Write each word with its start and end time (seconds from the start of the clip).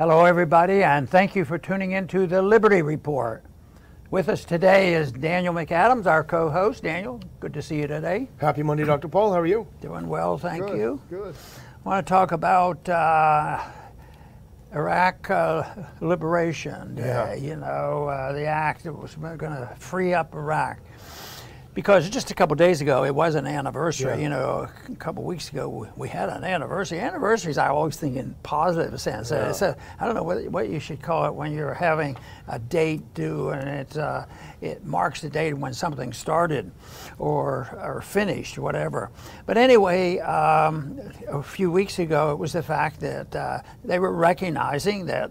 Hello, 0.00 0.24
everybody, 0.24 0.82
and 0.82 1.06
thank 1.06 1.36
you 1.36 1.44
for 1.44 1.58
tuning 1.58 1.92
in 1.92 2.06
to 2.06 2.26
the 2.26 2.40
Liberty 2.40 2.80
Report. 2.80 3.44
With 4.10 4.30
us 4.30 4.46
today 4.46 4.94
is 4.94 5.12
Daniel 5.12 5.52
McAdams, 5.52 6.06
our 6.06 6.24
co 6.24 6.48
host. 6.48 6.84
Daniel, 6.84 7.20
good 7.38 7.52
to 7.52 7.60
see 7.60 7.76
you 7.80 7.86
today. 7.86 8.26
Happy 8.38 8.62
Monday, 8.62 8.84
Dr. 8.86 9.08
Paul. 9.08 9.30
How 9.30 9.40
are 9.40 9.46
you? 9.46 9.66
Doing 9.82 10.08
well, 10.08 10.38
thank 10.38 10.64
good, 10.64 10.78
you. 10.78 11.02
Good. 11.10 11.34
I 11.34 11.86
want 11.86 12.06
to 12.06 12.08
talk 12.08 12.32
about 12.32 12.88
uh, 12.88 13.62
Iraq 14.74 15.28
uh, 15.28 15.64
Liberation 16.00 16.94
Day, 16.94 17.02
Yeah. 17.04 17.34
you 17.34 17.56
know, 17.56 18.08
uh, 18.08 18.32
the 18.32 18.46
act 18.46 18.84
that 18.84 18.94
was 18.94 19.16
going 19.16 19.52
to 19.52 19.70
free 19.78 20.14
up 20.14 20.34
Iraq. 20.34 20.78
Because 21.72 22.10
just 22.10 22.32
a 22.32 22.34
couple 22.34 22.56
days 22.56 22.80
ago, 22.80 23.04
it 23.04 23.14
was 23.14 23.36
an 23.36 23.46
anniversary. 23.46 24.16
Yeah. 24.16 24.22
You 24.22 24.28
know, 24.28 24.68
a 24.88 24.94
couple 24.96 25.22
weeks 25.22 25.50
ago, 25.50 25.88
we, 25.96 26.08
had 26.08 26.28
an 26.28 26.42
anniversary. 26.42 26.98
Anniversaries, 26.98 27.58
I 27.58 27.68
always 27.68 27.96
think 27.96 28.16
in 28.16 28.34
positive 28.42 29.00
sense. 29.00 29.30
Yeah. 29.30 29.50
It's 29.50 29.62
a, 29.62 29.76
I 30.00 30.06
don't 30.06 30.16
know 30.16 30.24
what, 30.24 30.44
what 30.48 30.68
you 30.68 30.80
should 30.80 31.00
call 31.00 31.26
it 31.26 31.34
when 31.34 31.52
you're 31.52 31.72
having 31.72 32.16
a 32.48 32.58
date 32.58 33.14
due 33.14 33.50
and 33.50 33.68
it, 33.68 33.96
uh, 33.96 34.26
it 34.60 34.84
marks 34.84 35.20
the 35.20 35.30
date 35.30 35.54
when 35.54 35.72
something 35.72 36.12
started 36.12 36.72
or, 37.18 37.78
or 37.80 38.02
finished, 38.02 38.58
whatever. 38.58 39.10
But 39.46 39.56
anyway, 39.56 40.18
um, 40.18 41.00
a 41.28 41.42
few 41.42 41.70
weeks 41.70 42.00
ago, 42.00 42.32
it 42.32 42.38
was 42.38 42.52
the 42.52 42.64
fact 42.64 42.98
that 43.00 43.36
uh, 43.36 43.60
they 43.84 44.00
were 44.00 44.12
recognizing 44.12 45.06
that 45.06 45.30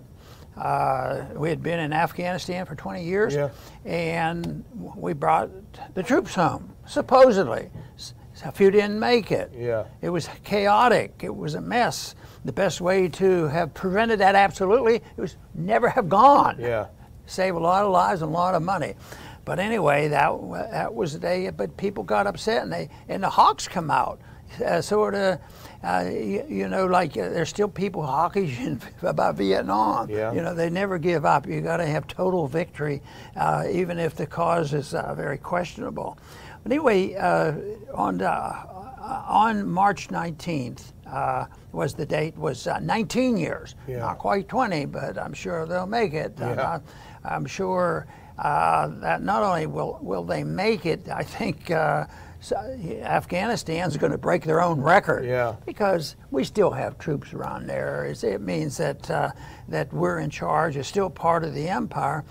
uh, 0.59 1.25
we 1.35 1.49
had 1.49 1.63
been 1.63 1.79
in 1.79 1.93
Afghanistan 1.93 2.65
for 2.65 2.75
20 2.75 3.03
years, 3.03 3.33
Yeah. 3.33 3.49
and 3.85 4.63
we 4.95 5.13
brought 5.13 5.49
the 5.93 6.03
troops 6.03 6.35
home, 6.35 6.73
supposedly. 6.85 7.69
S- 7.95 8.13
A 8.45 8.51
few 8.51 8.71
didn't 8.71 8.99
make 8.99 9.31
it. 9.31 9.51
Yeah. 9.57 9.85
It 10.01 10.09
was 10.09 10.29
chaotic. 10.43 11.21
It 11.23 11.35
was 11.35 11.55
a 11.55 11.61
mess. 11.61 12.15
The 12.45 12.53
best 12.53 12.79
way 12.81 13.07
to 13.09 13.47
have 13.47 13.73
prevented 13.73 14.19
that 14.19 14.35
absolutely 14.35 14.95
it 14.95 15.17
was 15.17 15.35
never 15.53 15.89
have 15.89 16.07
gone. 16.07 16.57
Yeah. 16.59 16.87
Save 17.25 17.55
a 17.55 17.59
lot 17.59 17.83
of 17.85 17.91
lives 17.91 18.21
and 18.21 18.29
a 18.31 18.33
lot 18.33 18.55
of 18.55 18.61
money. 18.63 18.95
But 19.45 19.59
anyway, 19.59 20.07
that 20.09 20.31
that 20.71 20.93
was 20.93 21.13
the 21.13 21.19
day. 21.19 21.49
But 21.49 21.75
people 21.75 22.03
got 22.03 22.27
upset, 22.27 22.63
and 22.63 22.71
they 22.71 22.89
and 23.09 23.21
the 23.23 23.29
Hawks 23.29 23.67
come 23.67 23.89
out, 23.91 24.19
uh, 24.65 24.81
sort 24.81 25.15
of. 25.15 25.39
Uh, 25.81 26.09
you, 26.11 26.43
you 26.49 26.67
know, 26.67 26.85
like 26.85 27.11
uh, 27.15 27.29
there's 27.29 27.47
still 27.47 27.69
people 27.69 28.05
hawkish 28.05 28.59
in, 28.67 28.81
about 29.01 29.35
Vietnam. 29.35 30.09
Yeah. 30.09 30.33
You 30.33 30.41
know, 30.41 30.53
they 30.53 30.69
never 30.69 30.97
give 30.97 31.23
up. 31.25 31.47
You 31.47 31.61
got 31.61 31.77
to 31.77 31.85
have 31.85 32.05
total 32.05 32.47
victory, 32.47 33.01
uh, 33.37 33.63
even 33.71 33.97
if 33.97 34.13
the 34.13 34.25
cause 34.27 34.73
is 34.73 34.93
uh, 34.93 35.13
very 35.15 35.37
questionable. 35.37 36.17
But 36.63 36.73
anyway, 36.73 37.15
uh, 37.15 37.53
on 37.93 38.21
uh, 38.21 38.65
on 39.27 39.69
March 39.69 40.09
19th 40.09 40.91
uh, 41.07 41.45
was 41.71 41.93
the 41.93 42.05
date 42.05 42.35
was 42.37 42.67
uh, 42.67 42.79
19 42.79 43.37
years, 43.37 43.75
Yeah. 43.87 43.99
not 43.99 44.17
quite 44.17 44.49
20, 44.49 44.83
but 44.85 45.17
I'm 45.17 45.33
sure 45.33 45.65
they'll 45.65 45.87
make 45.87 46.13
it. 46.13 46.39
Uh, 46.41 46.45
Yeah. 46.57 46.79
I'm 47.23 47.45
sure 47.45 48.05
uh, 48.37 48.87
that 48.99 49.21
not 49.23 49.43
only 49.43 49.65
will 49.65 49.97
will 50.01 50.25
they 50.25 50.43
make 50.43 50.85
it, 50.85 51.07
I 51.07 51.23
think. 51.23 51.71
So 52.41 52.55
Afghanistan's 53.03 53.97
going 53.97 54.11
to 54.11 54.17
break 54.17 54.43
their 54.45 54.61
own 54.61 54.79
record 54.81 55.25
Yeah. 55.25 55.55
because 55.65 56.15
we 56.31 56.43
still 56.43 56.71
have 56.71 56.97
troops 56.97 57.33
around 57.33 57.67
there. 57.67 58.05
It 58.05 58.41
means 58.41 58.77
that 58.77 59.09
uh, 59.09 59.31
that 59.69 59.91
we're 59.93 60.19
in 60.19 60.29
charge, 60.29 60.77
It's 60.77 60.87
still 60.87 61.09
part 61.09 61.43
of 61.43 61.53
the 61.53 61.67
empire. 61.67 62.23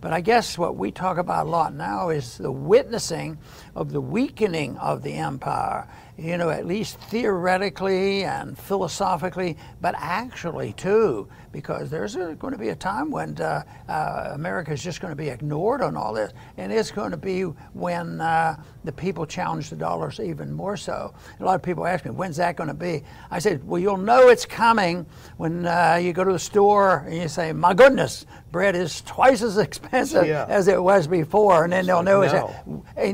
But 0.00 0.12
I 0.12 0.20
guess 0.20 0.58
what 0.58 0.76
we 0.76 0.90
talk 0.90 1.18
about 1.18 1.46
a 1.46 1.48
lot 1.48 1.74
now 1.74 2.10
is 2.10 2.38
the 2.38 2.52
witnessing 2.52 3.38
of 3.74 3.92
the 3.92 4.00
weakening 4.00 4.76
of 4.78 5.02
the 5.02 5.14
empire. 5.14 5.88
You 6.18 6.38
know, 6.38 6.48
at 6.48 6.66
least 6.66 6.98
theoretically 6.98 8.24
and 8.24 8.56
philosophically, 8.56 9.58
but 9.82 9.94
actually 9.98 10.72
too, 10.72 11.28
because 11.52 11.90
there's 11.90 12.16
a, 12.16 12.34
going 12.38 12.54
to 12.54 12.58
be 12.58 12.70
a 12.70 12.74
time 12.74 13.10
when 13.10 13.38
uh, 13.38 13.62
uh, 13.86 14.30
America 14.32 14.72
is 14.72 14.82
just 14.82 15.02
going 15.02 15.10
to 15.10 15.16
be 15.16 15.28
ignored 15.28 15.82
on 15.82 15.94
all 15.94 16.14
this, 16.14 16.32
and 16.56 16.72
it's 16.72 16.90
going 16.90 17.10
to 17.10 17.18
be 17.18 17.42
when 17.74 18.22
uh, 18.22 18.56
the 18.84 18.92
people 18.92 19.26
challenge 19.26 19.68
the 19.68 19.76
dollars 19.76 20.18
even 20.18 20.50
more 20.50 20.78
so. 20.78 21.12
A 21.38 21.44
lot 21.44 21.54
of 21.54 21.62
people 21.62 21.86
ask 21.86 22.06
me, 22.06 22.12
when's 22.12 22.38
that 22.38 22.56
going 22.56 22.68
to 22.68 22.74
be? 22.74 23.02
I 23.30 23.38
said, 23.46 23.64
well, 23.64 23.80
you'll 23.80 23.96
know 23.96 24.28
it's 24.28 24.44
coming 24.44 25.06
when 25.36 25.66
uh, 25.66 26.00
you 26.02 26.12
go 26.12 26.24
to 26.24 26.32
the 26.32 26.38
store 26.38 27.04
and 27.06 27.14
you 27.14 27.28
say, 27.28 27.52
my 27.52 27.72
goodness, 27.72 28.26
bread 28.50 28.74
is 28.74 29.02
twice 29.02 29.40
as 29.40 29.56
expensive 29.56 30.26
Yeah. 30.26 30.46
as 30.48 30.66
it 30.66 30.82
was 30.82 31.06
before, 31.06 31.62
and 31.62 31.72
then 31.72 31.86
they'll 31.86 31.98
like 31.98 32.06
know 32.06 32.22
it's 32.22 32.32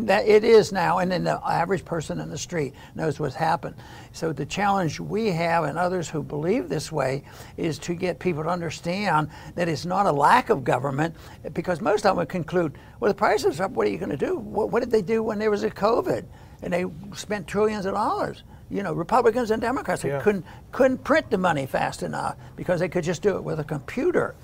that 0.06 0.26
it 0.26 0.43
is 0.43 0.72
now, 0.72 0.98
and 0.98 1.10
then 1.12 1.25
the 1.25 1.38
average 1.47 1.84
person 1.84 2.19
in 2.19 2.31
the 2.31 2.38
street 2.38 2.72
knows 2.94 3.20
what's 3.20 3.34
happened. 3.34 3.75
So 4.12 4.32
the 4.32 4.47
challenge 4.47 4.98
we 5.00 5.26
have, 5.32 5.65
and 5.65 5.76
others 5.76 6.09
who 6.09 6.22
believe 6.22 6.70
this 6.70 6.91
way, 6.91 7.25
is 7.59 7.78
to 7.81 7.93
get 7.94 8.19
people 8.19 8.43
to 8.44 8.49
understand 8.49 9.28
that 9.54 9.69
it's 9.69 9.84
not 9.84 10.06
a 10.06 10.12
lack 10.12 10.49
of 10.49 10.64
government, 10.64 11.14
because 11.53 11.82
most 11.82 12.06
of 12.06 12.10
them 12.10 12.16
would 12.16 12.31
conclude, 12.31 12.78
well, 13.00 13.10
the 13.10 13.14
price 13.14 13.44
is 13.44 13.60
up. 13.60 13.72
What 13.72 13.87
are 13.87 13.91
you 13.91 13.99
going 13.99 14.16
to 14.16 14.16
do? 14.16 14.38
What, 14.38 14.70
what 14.70 14.81
did 14.81 14.91
they 14.91 15.03
do 15.03 15.22
when 15.22 15.38
there 15.38 15.50
was 15.50 15.62
a 15.62 15.70
COVID, 15.70 16.25
and 16.62 16.72
they 16.72 16.87
spent 17.14 17.47
trillions 17.47 17.84
of 17.84 17.93
dollars? 17.93 18.44
You 18.72 18.83
know, 18.83 18.94
Republicans 18.94 19.50
and 19.50 19.60
Democrats 19.60 20.03
Yeah. 20.03 20.21
couldn't 20.21 20.44
couldn't 20.72 21.05
print 21.05 21.31
the 21.31 21.38
money 21.38 21.66
fast 21.66 22.03
enough 22.03 22.37
because 22.56 22.81
they 22.81 22.88
could 22.88 23.05
just 23.05 23.21
do 23.22 23.37
it 23.37 23.44
with 23.44 23.60
a 23.60 23.65
computer. 23.65 24.34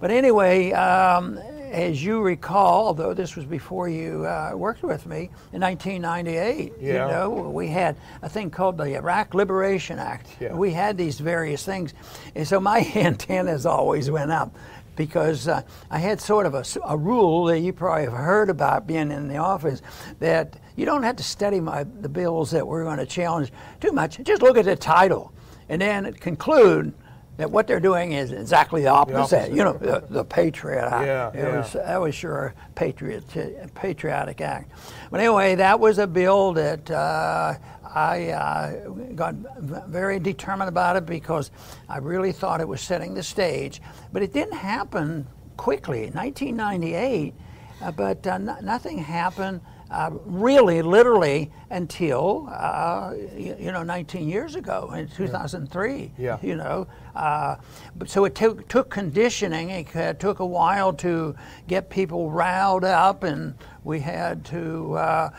But 0.00 0.10
anyway, 0.10 0.72
um, 0.72 1.38
as 1.70 2.02
you 2.04 2.20
recall, 2.20 2.86
although 2.88 3.14
this 3.14 3.36
was 3.36 3.44
before 3.44 3.88
you 3.88 4.26
uh, 4.26 4.52
worked 4.54 4.82
with 4.82 5.06
me 5.06 5.30
in 5.52 5.60
1998, 5.60 6.72
you 6.80 6.92
know, 6.94 7.30
we 7.30 7.68
had 7.68 7.96
a 8.22 8.28
thing 8.28 8.50
called 8.50 8.76
the 8.78 8.94
Iraq 8.96 9.34
Liberation 9.34 9.98
Act. 9.98 10.26
Yeah. 10.40 10.54
We 10.54 10.72
had 10.72 10.96
these 10.96 11.18
various 11.20 11.64
things, 11.64 11.94
and 12.34 12.46
so 12.46 12.60
my 12.60 12.80
antennas 12.94 13.66
always 13.66 14.10
went 14.10 14.30
up 14.30 14.54
because 14.96 15.48
uh, 15.48 15.62
I 15.90 15.98
had 15.98 16.20
sort 16.20 16.44
of 16.46 16.54
a 16.84 16.96
rule 16.98 17.44
that 17.46 17.60
you 17.60 17.72
probably 17.72 18.04
have 18.04 18.12
heard 18.12 18.50
about 18.50 18.86
being 18.86 19.10
in 19.10 19.28
the 19.28 19.38
office 19.38 19.80
that 20.18 20.56
you 20.80 20.86
don't 20.86 21.02
have 21.02 21.16
to 21.16 21.22
study 21.22 21.60
my 21.60 21.84
the 21.84 22.08
bills 22.08 22.50
that 22.52 22.66
we're 22.66 22.84
going 22.84 22.96
to 22.96 23.04
challenge 23.04 23.52
too 23.80 23.92
much. 23.92 24.18
Just 24.22 24.40
look 24.40 24.56
at 24.56 24.64
the 24.64 24.74
title, 24.74 25.30
and 25.68 25.82
then 25.82 26.10
conclude 26.14 26.94
that 27.36 27.50
what 27.50 27.66
they're 27.66 27.80
doing 27.80 28.12
is 28.12 28.32
exactly 28.32 28.80
the 28.80 28.88
opposite. 28.88 29.36
opposite. 29.36 29.52
You 29.52 29.62
know, 29.64 29.74
the, 29.74 30.02
the 30.08 30.24
Patriot 30.24 30.88
Act. 30.88 31.06
Yeah, 31.06 31.28
it 31.28 31.36
yeah. 31.36 31.58
was 31.58 31.72
that 31.74 32.00
was 32.00 32.14
sure 32.14 32.54
a 32.66 32.70
patriot 32.72 33.24
patriotic 33.74 34.40
act. 34.40 34.72
But 35.10 35.20
anyway, 35.20 35.54
that 35.56 35.78
was 35.78 35.98
a 35.98 36.06
bill 36.06 36.54
that 36.54 36.90
uh, 36.90 37.58
I 37.84 38.30
uh, 38.30 38.88
got 39.14 39.34
very 39.34 40.18
determined 40.18 40.70
about 40.70 40.96
it 40.96 41.04
because 41.04 41.50
I 41.90 41.98
really 41.98 42.32
thought 42.32 42.62
it 42.62 42.68
was 42.68 42.80
setting 42.80 43.12
the 43.12 43.22
stage. 43.22 43.82
But 44.14 44.22
it 44.22 44.32
didn't 44.32 44.56
happen 44.56 45.26
quickly. 45.58 46.10
1998, 46.10 47.34
uh, 47.82 47.92
but 47.92 48.26
uh, 48.26 48.38
no- 48.38 48.60
nothing 48.60 48.96
happened. 48.96 49.60
Uh, 49.90 50.10
really, 50.24 50.82
literally, 50.82 51.50
until 51.70 52.48
uh, 52.48 53.12
you, 53.36 53.56
you 53.58 53.72
know, 53.72 53.82
19 53.82 54.28
years 54.28 54.54
ago 54.54 54.92
in 54.94 55.08
2003. 55.08 56.12
Yeah. 56.16 56.38
You 56.42 56.54
know, 56.54 56.86
uh, 57.16 57.56
but 57.96 58.08
so 58.08 58.24
it 58.24 58.36
took, 58.36 58.68
took 58.68 58.88
conditioning. 58.88 59.70
It 59.70 60.20
took 60.20 60.38
a 60.38 60.46
while 60.46 60.92
to 60.94 61.34
get 61.66 61.90
people 61.90 62.30
riled 62.30 62.84
up, 62.84 63.24
and 63.24 63.54
we 63.82 63.98
had 63.98 64.44
to, 64.46 64.94
uh, 64.94 65.30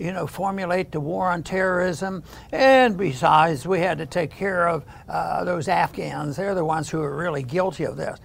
you 0.00 0.12
know, 0.12 0.26
formulate 0.26 0.90
the 0.90 1.00
war 1.00 1.28
on 1.28 1.42
terrorism. 1.42 2.22
And 2.50 2.96
besides, 2.96 3.66
we 3.66 3.80
had 3.80 3.98
to 3.98 4.06
take 4.06 4.30
care 4.30 4.68
of 4.68 4.84
uh, 5.08 5.44
those 5.44 5.68
Afghans. 5.68 6.36
They're 6.36 6.54
the 6.54 6.64
ones 6.64 6.88
who 6.88 7.02
are 7.02 7.14
really 7.14 7.42
guilty 7.42 7.84
of 7.84 7.96
this. 7.96 8.18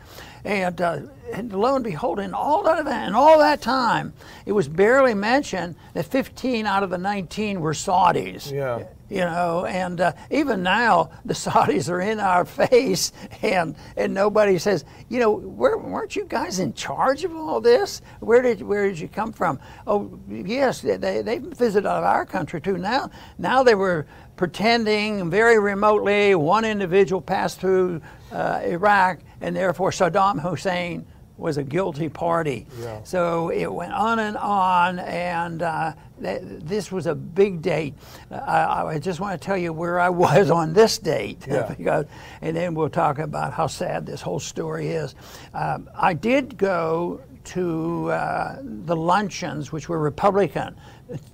And, 0.45 0.81
uh, 0.81 0.99
and 1.31 1.53
lo 1.53 1.75
and 1.75 1.83
behold, 1.83 2.19
in 2.19 2.33
all 2.33 2.63
that 2.63 2.79
event, 2.79 3.07
in 3.09 3.15
all 3.15 3.39
that 3.39 3.61
time, 3.61 4.13
it 4.45 4.51
was 4.51 4.67
barely 4.67 5.13
mentioned 5.13 5.75
that 5.93 6.05
15 6.05 6.65
out 6.65 6.83
of 6.83 6.89
the 6.89 6.97
19 6.97 7.61
were 7.61 7.73
Saudis 7.73 8.51
Yeah. 8.51 8.83
You 9.13 9.19
know 9.19 9.66
and 9.66 10.01
uh, 10.01 10.12
even 10.31 10.63
now 10.63 11.12
the 11.24 11.34
saudis 11.44 11.88
are 11.90 12.01
in 12.01 12.19
our 12.19 12.46
face 12.46 13.12
and 13.44 13.75
and 13.96 14.12
nobody 14.12 14.57
says 14.57 14.85
you 15.07 15.19
know 15.19 15.31
where, 15.31 15.77
weren't 15.77 16.15
you 16.15 16.25
guys 16.25 16.60
in 16.60 16.74
charge 16.74 17.24
of 17.24 17.36
all 17.36 17.62
this? 17.62 18.01
Where 18.21 18.42
did 18.42 18.62
where 18.63 18.88
did 18.88 19.00
you 19.00 19.07
come 19.07 19.31
from? 19.31 19.60
Oh 19.86 20.19
yes 20.27 20.81
they, 20.81 20.98
they 20.98 21.38
visited 21.38 21.88
our 21.88 22.25
country 22.25 22.60
too. 22.60 22.77
Now 22.77 23.12
now 23.38 23.62
they 23.62 23.75
were 23.75 24.07
pretending 24.36 25.30
very 25.30 25.59
remotely 25.59 26.33
one 26.33 26.66
individual 26.66 27.21
passed 27.21 27.59
through 27.59 28.01
uh, 28.31 28.62
iraq 28.63 29.19
and 29.42 29.56
therefore 29.56 29.92
saddam 29.92 30.42
hussein 30.42 31.06
was 31.38 31.57
a 31.57 31.63
guilty 31.63 32.09
party. 32.09 32.68
Yeah. 32.80 33.01
So 33.03 33.50
it 33.50 33.68
went 33.71 33.94
on 33.94 34.19
and 34.19 34.38
on, 34.38 35.00
and 35.00 35.62
uh, 35.63 35.94
th- 36.21 36.41
this 36.44 36.91
was 36.91 37.07
a 37.07 37.15
big 37.15 37.62
date. 37.62 37.95
Uh, 38.31 38.35
I, 38.35 38.85
I 38.94 39.00
just 39.00 39.19
want 39.19 39.39
to 39.39 39.44
tell 39.45 39.57
you 39.57 39.74
where 39.74 40.00
I 40.00 40.09
was 40.25 40.50
on 40.51 40.74
this 40.74 40.97
date, 41.00 41.45
Yeah. 41.47 41.63
because, 41.77 42.06
and 42.41 42.56
then 42.56 42.75
we'll 42.75 42.89
talk 42.89 43.18
about 43.19 43.53
how 43.53 43.68
sad 43.68 44.06
this 44.06 44.21
whole 44.21 44.39
story 44.39 44.89
is. 44.89 45.15
Um, 45.53 45.89
I 45.95 46.13
did 46.13 46.57
go 46.57 47.21
to 47.45 48.09
uh, 48.12 48.59
the 48.63 48.95
luncheons, 48.95 49.71
which 49.71 49.89
were 49.89 50.00
Republican, 50.00 50.75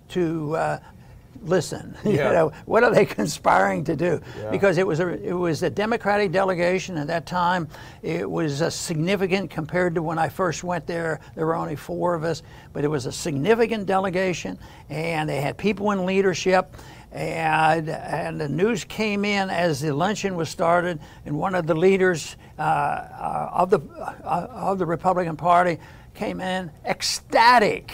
to 0.09 0.55
uh, 0.55 0.79
listen. 1.43 1.95
Yeah. 2.09 2.27
you 2.27 2.33
know, 2.33 2.51
what 2.65 2.83
are 2.83 2.93
they 2.93 3.05
conspiring 3.19 3.83
to 3.83 3.95
do? 3.95 4.19
Yeah. 4.37 4.49
Because 4.49 4.77
it 4.77 4.87
was 4.87 4.99
a 4.99 5.09
it 5.23 5.33
was 5.33 5.61
a 5.63 5.69
Democratic 5.69 6.31
delegation 6.31 6.97
at 6.97 7.07
that 7.07 7.25
time. 7.25 7.67
It 8.01 8.29
was 8.29 8.61
a 8.61 8.71
significant 8.71 9.51
compared 9.51 9.95
to 9.95 10.01
when 10.01 10.17
I 10.17 10.29
first 10.29 10.63
went 10.63 10.87
there. 10.87 11.19
There 11.35 11.45
were 11.45 11.55
only 11.55 11.75
four 11.75 12.15
of 12.15 12.23
us, 12.23 12.41
but 12.73 12.83
it 12.83 12.87
was 12.87 13.05
a 13.05 13.11
significant 13.11 13.85
delegation, 13.85 14.57
and 14.89 15.29
they 15.29 15.41
had 15.41 15.57
people 15.57 15.91
in 15.91 16.05
leadership. 16.05 16.75
And, 17.11 17.89
and 17.89 18.39
the 18.39 18.47
news 18.47 18.83
came 18.83 19.25
in 19.25 19.49
as 19.49 19.81
the 19.81 19.95
luncheon 19.95 20.35
was 20.35 20.47
started, 20.47 20.99
and 21.25 21.35
one 21.39 21.55
of 21.55 21.65
the 21.65 21.73
leaders 21.73 22.37
uh, 22.59 22.61
uh, 22.61 23.49
of 23.51 23.71
the 23.71 23.79
uh, 23.79 24.47
of 24.51 24.77
the 24.77 24.85
Republican 24.85 25.35
Party 25.35 25.79
came 26.13 26.39
in 26.39 26.69
ecstatic, 26.85 27.91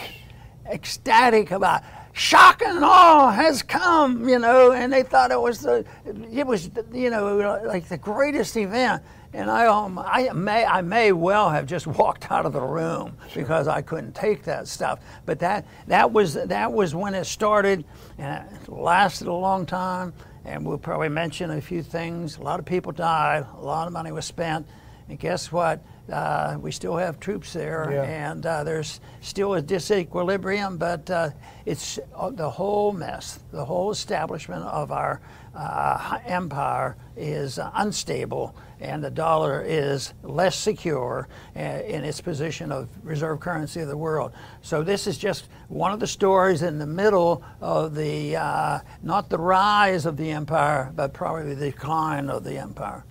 ecstatic 0.70 1.50
about 1.50 1.82
shock 2.16 2.62
and 2.62 2.82
awe 2.82 3.30
has 3.30 3.62
come, 3.62 4.26
you 4.26 4.38
know, 4.38 4.72
and 4.72 4.90
they 4.90 5.02
thought 5.02 5.30
it 5.30 5.40
was 5.40 5.60
the, 5.60 5.84
it 6.32 6.46
was, 6.46 6.70
you 6.92 7.10
know, 7.10 7.60
like 7.66 7.88
the 7.88 7.98
greatest 7.98 8.56
event. 8.56 9.02
And 9.34 9.50
I, 9.50 9.66
um, 9.66 9.98
I 9.98 10.32
may, 10.32 10.64
I 10.64 10.80
may 10.80 11.12
well 11.12 11.50
have 11.50 11.66
just 11.66 11.86
walked 11.86 12.30
out 12.30 12.46
of 12.46 12.54
the 12.54 12.60
room 12.62 13.18
because 13.34 13.68
I 13.68 13.82
couldn't 13.82 14.14
take 14.14 14.44
that 14.44 14.66
stuff. 14.66 15.00
But 15.26 15.38
that, 15.40 15.66
that 15.88 16.10
was, 16.10 16.34
that 16.34 16.72
was 16.72 16.94
when 16.94 17.14
it 17.14 17.26
started, 17.26 17.84
and 18.16 18.50
it 18.50 18.68
lasted 18.70 19.26
a 19.26 19.32
long 19.34 19.66
time. 19.66 20.14
And 20.46 20.64
we'll 20.64 20.78
probably 20.78 21.10
mention 21.10 21.50
a 21.50 21.60
few 21.60 21.82
things. 21.82 22.38
A 22.38 22.42
lot 22.42 22.60
of 22.60 22.64
people 22.64 22.92
died. 22.92 23.44
A 23.58 23.60
lot 23.60 23.88
of 23.88 23.92
money 23.92 24.10
was 24.10 24.24
spent. 24.24 24.66
And 25.08 25.18
guess 25.18 25.52
what? 25.52 25.80
Uh, 26.10 26.56
we 26.60 26.70
still 26.70 26.96
have 26.96 27.18
troops 27.18 27.52
there, 27.52 27.88
Yeah. 27.92 28.02
and 28.02 28.46
uh, 28.46 28.62
there's 28.64 29.00
still 29.20 29.54
a 29.54 29.62
disequilibrium, 29.62 30.78
but 30.78 31.10
uh, 31.10 31.30
it's 31.64 31.98
uh, 32.14 32.30
the 32.30 32.48
whole 32.48 32.92
mess, 32.92 33.40
the 33.50 33.64
whole 33.64 33.90
establishment 33.90 34.64
of 34.64 34.92
our 34.92 35.20
uh, 35.54 36.18
empire 36.26 36.96
is 37.16 37.58
uh, 37.58 37.70
unstable, 37.74 38.54
and 38.80 39.02
the 39.02 39.10
dollar 39.10 39.62
is 39.66 40.12
less 40.22 40.54
secure 40.54 41.28
uh, 41.56 41.60
in 41.60 42.04
its 42.04 42.20
position 42.20 42.70
of 42.70 42.88
reserve 43.02 43.40
currency 43.40 43.80
of 43.80 43.88
the 43.88 43.96
world. 43.96 44.32
So 44.62 44.84
this 44.84 45.06
is 45.08 45.18
just 45.18 45.48
one 45.68 45.92
of 45.92 45.98
the 45.98 46.06
stories 46.06 46.62
in 46.62 46.78
the 46.78 46.86
middle 46.86 47.42
of 47.60 47.94
the 47.96 48.36
uh, 48.36 48.80
not 49.02 49.28
the 49.28 49.38
rise 49.38 50.06
of 50.06 50.16
the 50.16 50.30
empire, 50.30 50.92
but 50.94 51.12
probably 51.12 51.54
the 51.54 51.70
decline 51.70 52.28
of 52.30 52.44
the 52.44 52.58
empire. 52.58 53.04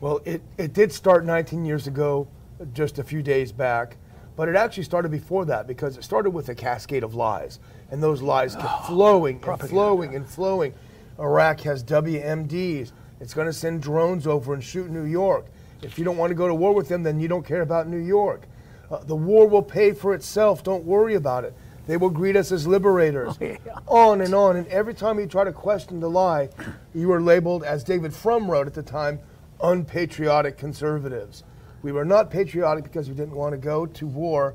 Well, 0.00 0.20
it, 0.24 0.42
it 0.56 0.72
did 0.72 0.92
start 0.92 1.24
19 1.24 1.64
years 1.64 1.88
ago, 1.88 2.28
just 2.72 2.98
a 2.98 3.04
few 3.04 3.20
days 3.20 3.50
back, 3.50 3.96
but 4.36 4.48
it 4.48 4.54
actually 4.54 4.84
started 4.84 5.10
before 5.10 5.44
that 5.46 5.66
because 5.66 5.96
it 5.96 6.04
started 6.04 6.30
with 6.30 6.48
a 6.48 6.54
cascade 6.54 7.02
of 7.02 7.14
lies. 7.16 7.58
And 7.90 8.00
those 8.00 8.22
lies 8.22 8.54
kept 8.54 8.86
flowing 8.86 9.42
and 9.44 9.60
flowing 9.60 10.14
and 10.14 10.28
flowing. 10.28 10.74
Iraq 11.18 11.60
has 11.62 11.82
WMDs. 11.82 12.92
It's 13.18 13.34
going 13.34 13.48
to 13.48 13.52
send 13.52 13.82
drones 13.82 14.26
over 14.28 14.54
and 14.54 14.62
shoot 14.62 14.88
New 14.88 15.04
York. 15.04 15.46
If 15.82 15.98
you 15.98 16.04
don't 16.04 16.16
want 16.16 16.30
to 16.30 16.34
go 16.36 16.46
to 16.46 16.54
war 16.54 16.72
with 16.74 16.88
them, 16.88 17.02
then 17.02 17.18
you 17.18 17.26
don't 17.26 17.44
care 17.44 17.62
about 17.62 17.88
New 17.88 17.98
York. 17.98 18.42
Uh, 18.90 18.98
the 18.98 19.16
war 19.16 19.48
will 19.48 19.62
pay 19.62 19.92
for 19.92 20.14
itself. 20.14 20.62
Don't 20.62 20.84
worry 20.84 21.14
about 21.14 21.44
it. 21.44 21.54
They 21.88 21.96
will 21.96 22.10
greet 22.10 22.36
us 22.36 22.52
as 22.52 22.66
liberators. 22.66 23.36
Oh, 23.40 23.44
yeah. 23.44 23.56
On 23.88 24.20
and 24.20 24.34
on. 24.34 24.56
And 24.56 24.66
every 24.68 24.94
time 24.94 25.18
you 25.18 25.26
try 25.26 25.42
to 25.42 25.52
question 25.52 25.98
the 25.98 26.10
lie, 26.10 26.50
you 26.94 27.10
are 27.12 27.20
labeled, 27.20 27.64
as 27.64 27.82
David 27.82 28.14
Frum 28.14 28.48
wrote 28.48 28.66
at 28.66 28.74
the 28.74 28.82
time, 28.82 29.18
unpatriotic 29.62 30.56
conservatives. 30.56 31.44
We 31.82 31.92
were 31.92 32.04
not 32.04 32.30
patriotic 32.30 32.84
because 32.84 33.08
we 33.08 33.14
didn't 33.14 33.34
want 33.34 33.52
to 33.52 33.58
go 33.58 33.86
to 33.86 34.06
war 34.06 34.54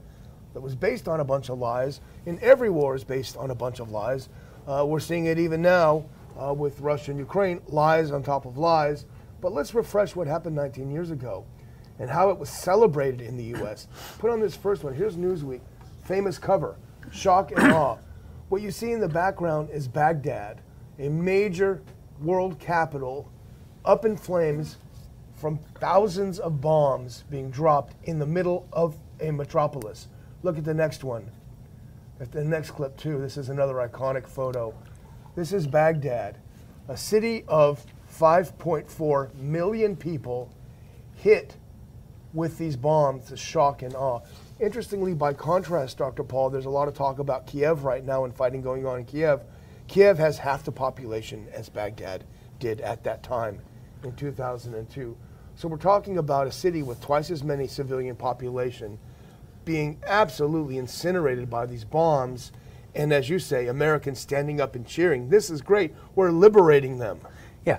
that 0.54 0.62
was 0.62 0.76
based 0.76 1.08
on 1.08 1.20
a 1.20 1.24
bunch 1.24 1.50
of 1.50 1.58
lies. 1.58 2.02
And 2.26 2.40
every 2.40 2.70
war 2.70 2.96
is 2.96 3.04
based 3.04 3.38
on 3.38 3.52
a 3.52 3.56
bunch 3.56 3.80
of 3.80 3.92
lies. 3.92 4.30
Uh, 4.68 4.86
we're 4.88 5.00
seeing 5.00 5.26
it 5.26 5.40
even 5.40 5.62
now 5.62 6.06
uh, 6.42 6.54
with 6.54 6.80
Russia 6.80 7.12
and 7.12 7.20
Ukraine, 7.20 7.62
lies 7.68 8.12
on 8.12 8.24
top 8.24 8.46
of 8.46 8.58
lies. 8.58 9.06
But 9.42 9.54
let's 9.54 9.74
refresh 9.74 10.16
what 10.16 10.28
happened 10.28 10.56
19 10.56 10.92
years 10.92 11.12
ago 11.12 11.46
and 12.00 12.10
how 12.10 12.30
it 12.30 12.38
was 12.38 12.50
celebrated 12.50 13.22
in 13.22 13.38
the 13.38 13.44
U.S. 13.58 13.88
Put 14.20 14.32
on 14.32 14.40
this 14.40 14.56
first 14.56 14.84
one. 14.84 14.94
Here's 14.94 15.16
Newsweek, 15.16 15.62
famous 16.04 16.38
cover, 16.38 16.76
shock 17.12 17.52
and 17.52 17.72
awe. 17.72 17.98
What 18.50 18.62
you 18.62 18.72
see 18.72 18.92
in 18.92 19.00
the 19.00 19.10
background 19.10 19.70
is 19.72 19.88
Baghdad, 19.88 20.62
a 21.00 21.10
major 21.10 21.82
world 22.22 22.60
capital, 22.60 23.30
up 23.86 24.06
in 24.06 24.16
flames 24.16 24.78
from 25.44 25.60
thousands 25.82 26.40
of 26.40 26.62
bombs 26.62 27.26
being 27.30 27.52
dropped 27.52 27.94
in 28.06 28.18
the 28.18 28.26
middle 28.26 28.66
of 28.72 28.98
a 29.20 29.30
metropolis. 29.30 30.08
Look 30.42 30.58
at 30.58 30.64
the 30.64 30.74
next 30.74 31.04
one. 31.04 31.30
At 32.22 32.32
the 32.32 32.46
next 32.46 32.72
clip, 32.72 32.96
too. 32.96 33.20
This 33.20 33.36
is 33.36 33.50
another 33.50 33.74
iconic 33.74 34.26
photo. 34.26 34.74
This 35.36 35.52
is 35.52 35.68
Baghdad, 35.68 36.38
a 36.88 36.96
city 36.96 37.44
of 37.50 37.86
5.4 38.10 39.36
million 39.36 39.98
people 39.98 40.50
hit 41.18 41.58
with 42.34 42.58
these 42.58 42.78
bombs 42.78 43.26
to 43.26 43.36
shock 43.36 43.82
and 43.82 43.94
awe. 43.96 44.22
Interestingly, 44.62 45.14
by 45.14 45.34
contrast, 45.34 45.98
Dr. 45.98 46.24
Paul, 46.24 46.52
there's 46.52 46.68
a 46.68 46.70
lot 46.70 46.88
of 46.88 46.94
talk 46.94 47.20
about 47.20 47.48
Kiev 47.48 47.84
right 47.84 48.06
now 48.06 48.24
and 48.24 48.34
fighting 48.34 48.62
going 48.62 48.86
on 48.86 49.00
in 49.00 49.06
Kiev. 49.06 49.42
Kiev 49.90 50.18
has 50.20 50.38
half 50.38 50.64
the 50.64 50.72
population 50.72 51.50
as 51.52 51.68
Baghdad 51.68 52.24
did 52.60 52.80
at 52.80 53.04
that 53.04 53.24
time 53.24 53.60
in 54.06 54.16
2002. 54.16 55.18
So 55.56 55.68
we're 55.68 55.78
talking 55.78 56.18
about 56.18 56.48
a 56.48 56.52
city 56.52 56.84
with 56.84 57.00
twice 57.02 57.30
as 57.32 57.44
many 57.44 57.68
civilian 57.68 58.16
population 58.16 58.98
being 59.66 60.00
absolutely 60.06 60.78
incinerated 60.78 61.50
by 61.50 61.66
these 61.66 61.86
bombs. 61.86 62.52
And 62.96 63.14
as 63.14 63.30
you 63.30 63.40
say, 63.40 63.68
Americans 63.68 64.20
standing 64.20 64.60
up 64.60 64.76
and 64.76 64.86
cheering. 64.86 65.30
This 65.30 65.50
is 65.50 65.62
great. 65.62 65.94
We're 66.16 66.32
liberating 66.32 66.98
them. 66.98 67.20
Yeah, 67.66 67.78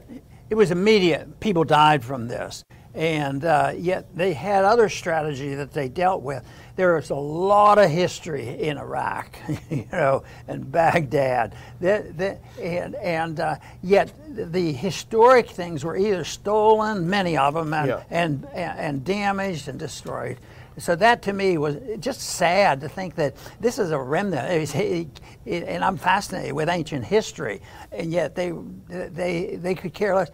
it 0.51 0.55
was 0.55 0.71
immediate. 0.71 1.41
People 1.41 1.65
died 1.65 2.05
from 2.05 2.29
this, 2.29 2.65
and 2.95 3.45
uh, 3.45 3.73
yet 3.77 4.07
they 4.17 4.33
had 4.33 4.65
other 4.65 4.89
strategy 4.89 5.55
that 5.55 5.73
they 5.73 5.89
dealt 5.89 6.23
with. 6.23 6.45
There 6.77 6.97
is 6.99 7.11
a 7.11 7.15
lot 7.15 7.79
of 7.79 7.91
history 7.91 8.49
in 8.61 8.79
Iraq, 8.79 9.37
you 9.71 9.87
know, 9.93 10.25
and 10.49 10.71
Baghdad, 10.71 11.55
that, 11.81 12.17
that, 12.19 12.41
and 12.61 12.95
and 12.97 13.39
uh, 13.41 13.57
yet 13.83 14.13
the 14.29 14.73
historic 14.73 15.51
things 15.51 15.85
were 15.85 15.97
either 15.97 16.25
stolen, 16.25 17.09
many 17.09 17.37
of 17.37 17.55
them, 17.55 17.73
and 17.75 17.89
Yeah. 17.89 18.03
and, 18.11 18.47
and 18.55 18.79
and 18.79 19.05
damaged 19.05 19.69
and 19.69 19.79
destroyed. 19.79 20.39
So 20.77 20.97
that 20.97 21.23
to 21.23 21.33
me 21.33 21.57
was 21.57 21.77
just 22.01 22.21
sad 22.21 22.81
to 22.81 22.89
think 22.89 23.15
that 23.15 23.37
this 23.61 23.79
is 23.79 23.93
a 23.93 23.99
remnant. 23.99 24.51
It 24.51 24.75
it- 24.75 25.21
it- 25.45 25.65
and 25.69 25.85
I'm 25.85 25.97
fascinated 25.97 26.53
with 26.55 26.69
ancient 26.69 27.05
history, 27.05 27.61
and 27.93 28.11
yet 28.11 28.35
they 28.35 28.53
they 28.89 29.55
they 29.63 29.75
could 29.77 29.95
care 29.95 30.17
less. 30.17 30.31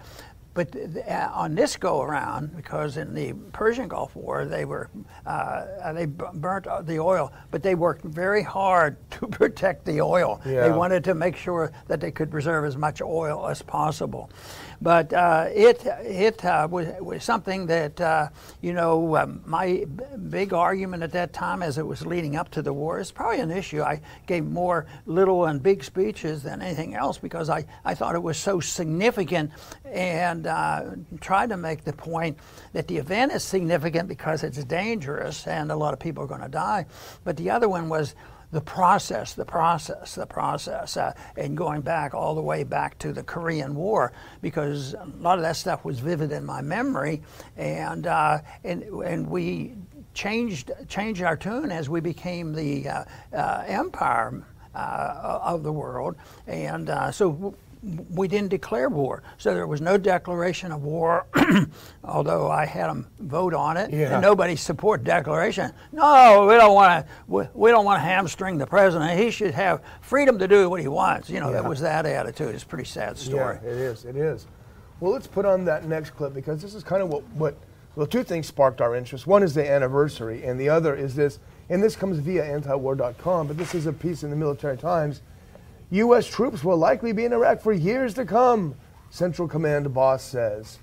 But 0.53 0.75
uh, 1.09 1.31
on 1.33 1.55
this 1.55 1.77
go 1.77 2.03
around, 2.03 2.57
because 2.57 2.97
in 2.97 3.15
the 3.15 3.33
Persian 3.53 3.87
Gulf 3.87 4.17
War 4.17 4.45
they 4.47 4.65
were 4.65 4.91
uh, 5.25 5.93
they 5.93 6.07
burnt 6.07 6.67
the 6.87 6.99
oil, 6.99 7.33
but 7.51 7.63
they 7.63 7.75
worked 7.77 8.05
very 8.05 8.43
hard 8.43 8.97
to 9.13 9.29
protect 9.29 9.85
the 9.85 10.01
oil. 10.01 10.41
They 10.69 10.73
wanted 10.77 11.05
to 11.05 11.15
make 11.15 11.37
sure 11.37 11.71
that 11.87 12.01
they 12.01 12.11
could 12.11 12.31
preserve 12.31 12.65
as 12.65 12.77
much 12.77 13.01
oil 13.01 13.47
as 13.47 13.63
possible. 13.63 14.31
But 14.83 15.13
uh, 15.13 15.49
it 15.55 15.85
it 15.85 16.43
uh, 16.45 16.67
was, 16.71 16.87
was 17.01 17.23
something 17.23 17.67
that 17.67 18.01
uh, 18.01 18.29
you 18.63 18.73
know 18.73 19.17
um, 19.17 19.43
my 19.45 19.85
big 20.31 20.55
argument 20.55 21.03
at 21.03 21.13
that 21.13 21.35
time, 21.35 21.63
as 21.63 21.77
it 21.77 21.87
was 21.87 22.07
leading 22.07 22.35
up 22.37 22.51
to 22.53 22.63
the 22.63 22.73
war, 22.73 22.99
is 22.99 23.13
probably 23.13 23.41
an 23.41 23.51
issue. 23.51 23.83
I 23.83 24.01
gave 24.27 24.45
more 24.47 24.87
little 25.05 25.45
and 25.45 25.63
big 25.63 25.85
speeches 25.85 26.43
than 26.43 26.63
anything 26.63 26.95
else 26.95 27.19
because 27.19 27.51
I, 27.51 27.67
I 27.85 27.95
thought 27.95 28.15
it 28.15 28.23
was 28.23 28.39
so 28.39 28.61
significant 28.61 29.51
and 29.85 30.47
uh, 30.47 30.93
tried 31.21 31.51
to 31.51 31.59
make 31.59 31.85
the 31.85 31.93
point 31.93 32.39
that 32.73 32.89
the 32.89 32.97
event 32.97 33.33
is 33.33 33.43
significant 33.43 34.09
because 34.09 34.43
it's 34.43 34.63
dangerous 34.65 35.47
and 35.47 35.71
a 35.71 35.77
lot 35.77 35.93
of 35.93 36.01
people 36.01 36.25
are 36.25 36.29
going 36.29 36.41
to 36.41 36.49
die. 36.49 36.87
But 37.25 37.37
the 37.37 37.51
other 37.51 37.69
one 37.69 37.89
was 37.89 38.15
the 38.53 38.61
process, 38.61 39.35
the 39.35 39.45
process, 39.45 40.15
the 40.15 40.27
process, 40.27 40.97
uh, 40.97 41.13
and 41.37 41.57
going 41.57 41.83
back 41.83 42.15
all 42.15 42.35
the 42.35 42.43
way 42.43 42.65
back 42.65 42.99
to 42.99 43.13
the 43.13 43.23
Korean 43.23 43.75
War, 43.75 44.13
because 44.43 44.95
a 44.95 45.07
lot 45.21 45.39
of 45.39 45.43
that 45.43 45.57
stuff 45.57 45.85
was 45.85 46.01
vivid 46.01 46.33
in 46.33 46.45
my 46.45 46.61
memory, 46.61 47.23
and 47.57 48.07
uh, 48.07 48.39
and 48.65 48.83
and 48.83 49.29
we 49.29 49.75
changed 50.15 50.73
changed 50.89 51.23
our 51.23 51.37
tune 51.37 51.71
as 51.71 51.89
we 51.89 52.01
became 52.01 52.53
the 52.53 52.89
uh, 52.89 53.05
uh, 53.33 53.65
empire 53.67 54.43
uh, 54.75 55.39
of 55.43 55.63
the 55.63 55.73
world, 55.73 56.17
and 56.47 56.91
uh, 56.91 57.11
so. 57.11 57.55
We 57.83 58.29
didn't 58.29 58.51
declare 58.51 58.89
war, 58.91 59.23
so 59.39 59.55
there 59.55 59.67
was 59.67 59.81
no 59.81 59.97
declaration 59.97 60.71
of 60.71 60.83
war. 60.83 61.27
although 62.05 62.51
I 62.51 62.67
had 62.67 62.89
them 62.91 63.07
vote 63.19 63.55
on 63.55 63.77
it, 63.77 63.91
Yeah. 63.91 64.13
and 64.15 64.23
nobody 64.23 64.57
support 64.57 65.03
declaration. 65.05 65.73
No, 65.93 66.47
we 66.49 66.55
don't 66.57 66.75
want 66.75 67.07
to. 67.07 67.13
We, 67.27 67.45
we 67.55 67.71
don't 67.71 67.85
want 67.85 67.97
to 67.99 68.05
hamstring 68.05 68.59
the 68.59 68.67
president. 68.67 69.19
He 69.19 69.31
should 69.31 69.55
have 69.55 69.83
freedom 70.01 70.39
to 70.39 70.49
do 70.49 70.69
what 70.69 70.81
he 70.81 70.89
wants. 70.89 71.31
You 71.31 71.41
know, 71.41 71.53
that 71.53 71.65
was 71.65 71.81
that 71.81 72.05
attitude. 72.07 72.55
It's 72.55 72.65
a 72.65 72.67
pretty 72.67 72.85
sad 72.85 73.17
story. 73.17 73.59
Yeah, 73.63 73.71
it 73.71 73.77
is. 73.77 74.05
It 74.05 74.17
is. 74.17 74.47
Well, 75.01 75.13
let's 75.13 75.27
put 75.27 75.47
on 75.47 75.65
that 75.65 75.87
next 75.87 76.11
clip 76.11 76.35
because 76.35 76.61
this 76.61 76.75
is 76.75 76.85
kind 76.85 77.03
of 77.03 77.09
what, 77.09 77.23
what 77.31 77.57
well, 77.97 78.07
two 78.07 78.23
things 78.23 78.47
sparked 78.47 78.81
our 78.81 78.95
interest. 78.95 79.27
One 79.27 79.43
is 79.43 79.55
the 79.55 79.69
anniversary, 79.69 80.45
and 80.45 80.61
the 80.61 80.69
other 80.69 80.95
is 80.95 81.15
this, 81.15 81.39
and 81.71 81.83
this 81.83 81.97
comes 81.97 82.19
via 82.19 82.45
antiwar.com, 82.45 83.47
but 83.47 83.57
this 83.57 83.75
is 83.75 83.87
a 83.87 83.93
piece 83.93 84.23
in 84.23 84.31
the 84.31 84.37
Military 84.37 84.77
Times. 84.77 85.23
U.S. 85.91 86.27
troops 86.29 86.63
will 86.63 86.77
likely 86.77 87.13
be 87.13 87.25
in 87.25 87.33
Iraq 87.33 87.61
for 87.61 87.73
years 87.73 88.15
to 88.15 88.25
come, 88.25 88.77
Central 89.11 89.49
Command 89.49 89.93
boss 89.93 90.23
says. 90.23 90.79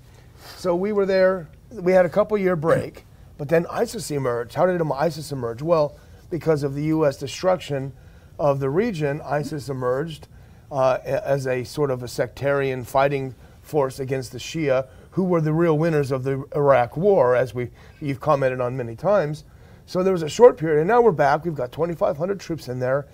So 0.56 0.76
we 0.76 0.92
were 0.92 1.06
there. 1.06 1.48
We 1.70 1.92
had 1.92 2.04
a 2.04 2.10
couple 2.10 2.36
year 2.36 2.56
break, 2.56 3.06
but 3.38 3.48
then 3.48 3.66
ISIS 3.70 4.10
emerged. 4.10 4.54
How 4.54 4.66
did 4.66 4.80
ISIS 4.82 5.32
emerge? 5.32 5.62
Well, 5.62 5.96
because 6.28 6.62
of 6.62 6.74
the 6.74 6.84
U.S. 6.84 7.16
destruction 7.16 7.94
of 8.38 8.60
the 8.60 8.68
region, 8.68 9.22
ISIS 9.22 9.70
emerged 9.70 10.28
uh, 10.70 10.98
as 11.02 11.46
a 11.46 11.64
sort 11.64 11.90
of 11.90 12.02
a 12.02 12.08
sectarian 12.08 12.84
fighting 12.84 13.34
force 13.62 14.00
against 14.00 14.32
the 14.32 14.38
Shia, 14.38 14.88
who 15.12 15.24
were 15.24 15.40
the 15.40 15.54
real 15.54 15.78
winners 15.78 16.12
of 16.12 16.22
the 16.22 16.44
Iraq 16.54 16.98
War, 16.98 17.34
as 17.34 17.54
we 17.54 17.70
you've 18.00 18.20
commented 18.20 18.60
on 18.60 18.76
many 18.76 18.94
times. 18.94 19.44
So 19.86 20.02
there 20.02 20.12
was 20.12 20.22
a 20.22 20.28
short 20.28 20.58
period, 20.58 20.80
and 20.80 20.88
now 20.88 21.00
we're 21.00 21.12
back. 21.12 21.46
We've 21.46 21.54
got 21.54 21.72
2,500 21.72 22.38
troops 22.38 22.68
in 22.68 22.78
there. 22.78 23.06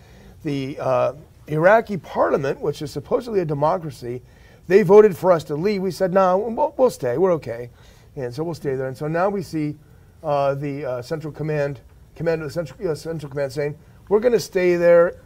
The 0.43 0.77
uh, 0.81 1.13
Iraqi 1.47 1.97
parliament, 1.97 2.61
which 2.61 2.83
is 2.83 2.91
supposedly 2.91 3.41
a 3.41 3.45
democracy, 3.45 4.23
they 4.67 4.83
voted 4.83 5.17
for 5.17 5.31
us 5.31 5.45
to 5.45 5.55
leave. 5.55 5.83
We 5.83 5.91
said, 5.91 6.13
no, 6.13 6.39
we'll, 6.39 6.75
we'll 6.77 6.91
stay. 6.91 7.19
We're 7.19 7.33
okay. 7.33 7.71
And 8.17 8.35
so 8.35 8.43
we'll 8.45 8.55
stay 8.55 8.77
there. 8.77 8.87
And 8.87 8.97
so 8.97 9.09
now 9.09 9.29
we 9.29 9.43
see 9.43 9.77
uh, 10.23 10.55
the 10.55 10.85
uh, 10.85 11.03
Central 11.03 11.33
Command, 11.33 11.81
commander 12.17 12.45
of 12.45 12.51
the 12.51 12.55
Central, 12.55 12.91
uh, 12.91 12.95
Central 12.95 13.31
Command 13.31 13.53
saying, 13.53 13.77
we're 14.09 14.21
going 14.21 14.33
to 14.33 14.41
stay 14.41 14.77
there, 14.77 15.17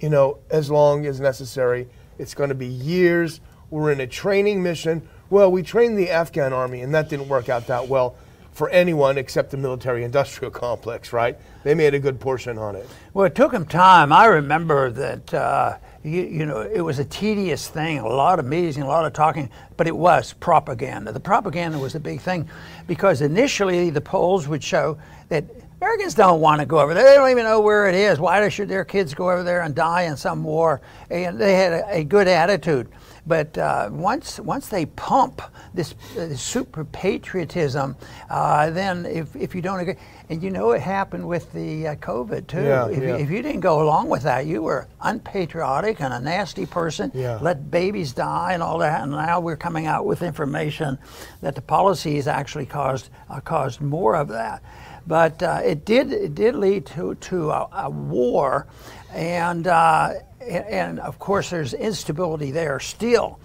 you 0.00 0.08
know, 0.08 0.38
as 0.50 0.70
long 0.70 1.06
as 1.06 1.20
necessary. 1.20 1.88
It's 2.18 2.34
going 2.34 2.48
to 2.48 2.54
be 2.54 2.66
years. 2.66 3.40
We're 3.70 3.92
in 3.92 4.00
a 4.00 4.06
training 4.06 4.62
mission. 4.62 5.06
Well, 5.30 5.52
we 5.52 5.62
trained 5.62 5.96
the 5.96 6.10
Afghan 6.10 6.52
army, 6.52 6.80
and 6.80 6.92
that 6.94 7.08
didn't 7.08 7.28
work 7.28 7.48
out 7.48 7.66
that 7.68 7.88
well 7.88 8.16
for 8.52 8.68
anyone 8.70 9.16
except 9.18 9.50
the 9.50 9.56
military 9.56 10.04
industrial 10.04 10.50
complex, 10.50 11.12
right? 11.12 11.38
They 11.62 11.74
made 11.74 11.94
a 11.94 11.98
good 11.98 12.20
portion 12.20 12.58
on 12.58 12.76
it. 12.76 12.88
Well, 13.14 13.26
it 13.26 13.34
took 13.34 13.52
them 13.52 13.66
time. 13.66 14.12
I 14.12 14.26
remember 14.26 14.90
that, 14.90 15.34
uh, 15.34 15.76
you, 16.02 16.22
you, 16.22 16.46
know, 16.46 16.60
it 16.60 16.80
was 16.80 16.98
a 16.98 17.04
tedious 17.04 17.68
thing, 17.68 17.98
a 17.98 18.06
lot 18.06 18.38
of 18.38 18.46
meetings, 18.46 18.76
a 18.78 18.84
lot 18.84 19.04
of 19.04 19.12
talking, 19.12 19.50
but 19.76 19.86
it 19.86 19.96
was 19.96 20.32
propaganda. 20.34 21.12
The 21.12 21.20
propaganda 21.20 21.78
was 21.78 21.94
a 21.94 22.00
big 22.00 22.20
thing 22.20 22.48
because 22.86 23.20
initially 23.20 23.90
the 23.90 24.00
polls 24.00 24.48
would 24.48 24.62
show 24.62 24.98
that 25.28 25.44
Americans 25.80 26.12
don't 26.12 26.42
want 26.42 26.60
to 26.60 26.66
go 26.66 26.78
over 26.78 26.92
there. 26.92 27.04
They 27.04 27.14
don't 27.14 27.30
even 27.30 27.44
know 27.44 27.60
where 27.60 27.88
it 27.88 27.94
is. 27.94 28.18
Why 28.18 28.46
should 28.50 28.68
their 28.68 28.84
kids 28.84 29.14
go 29.14 29.30
over 29.30 29.42
there 29.42 29.62
and 29.62 29.74
die 29.74 30.02
in 30.02 30.16
some 30.16 30.44
war? 30.44 30.82
And 31.10 31.38
they 31.38 31.54
had 31.54 31.72
a, 31.72 31.98
a 32.00 32.04
good 32.04 32.28
attitude. 32.28 32.88
But 33.26 33.56
uh, 33.58 33.90
once 33.92 34.40
once 34.40 34.68
they 34.68 34.86
pump 34.86 35.42
this, 35.74 35.94
uh, 36.16 36.26
this 36.26 36.40
super 36.40 36.84
patriotism, 36.84 37.96
uh, 38.28 38.70
then 38.70 39.06
if, 39.06 39.34
if 39.36 39.54
you 39.54 39.62
don't 39.62 39.80
agree, 39.80 39.96
and 40.28 40.42
you 40.42 40.50
know 40.50 40.70
it 40.72 40.80
happened 40.80 41.26
with 41.26 41.52
the 41.52 41.88
uh, 41.88 41.94
COVID 41.96 42.46
too. 42.46 42.62
Yeah, 42.62 42.88
if, 42.88 43.02
yeah. 43.02 43.16
if 43.16 43.30
you 43.30 43.42
didn't 43.42 43.60
go 43.60 43.82
along 43.82 44.08
with 44.08 44.22
that, 44.22 44.46
you 44.46 44.62
were 44.62 44.88
unpatriotic 45.02 46.00
and 46.00 46.14
a 46.14 46.20
nasty 46.20 46.66
person. 46.66 47.10
Yeah. 47.14 47.38
Let 47.40 47.70
babies 47.70 48.12
die 48.12 48.52
and 48.52 48.62
all 48.62 48.78
that. 48.78 49.02
And 49.02 49.12
now 49.12 49.40
we're 49.40 49.56
coming 49.56 49.86
out 49.86 50.06
with 50.06 50.22
information 50.22 50.98
that 51.40 51.54
the 51.54 51.62
policies 51.62 52.26
actually 52.26 52.66
caused 52.66 53.10
uh, 53.28 53.40
caused 53.40 53.80
more 53.80 54.16
of 54.16 54.28
that. 54.28 54.62
But 55.06 55.42
uh, 55.42 55.60
it 55.64 55.84
did 55.84 56.12
it 56.12 56.34
did 56.34 56.54
lead 56.54 56.86
to 56.86 57.14
to 57.14 57.50
a, 57.50 57.68
a 57.72 57.90
war, 57.90 58.66
and 59.12 59.66
uh, 59.66 60.14
and 60.40 61.00
of 61.00 61.18
course 61.18 61.50
there's 61.50 61.74
instability 61.74 62.50
there 62.50 62.80
still. 62.80 63.40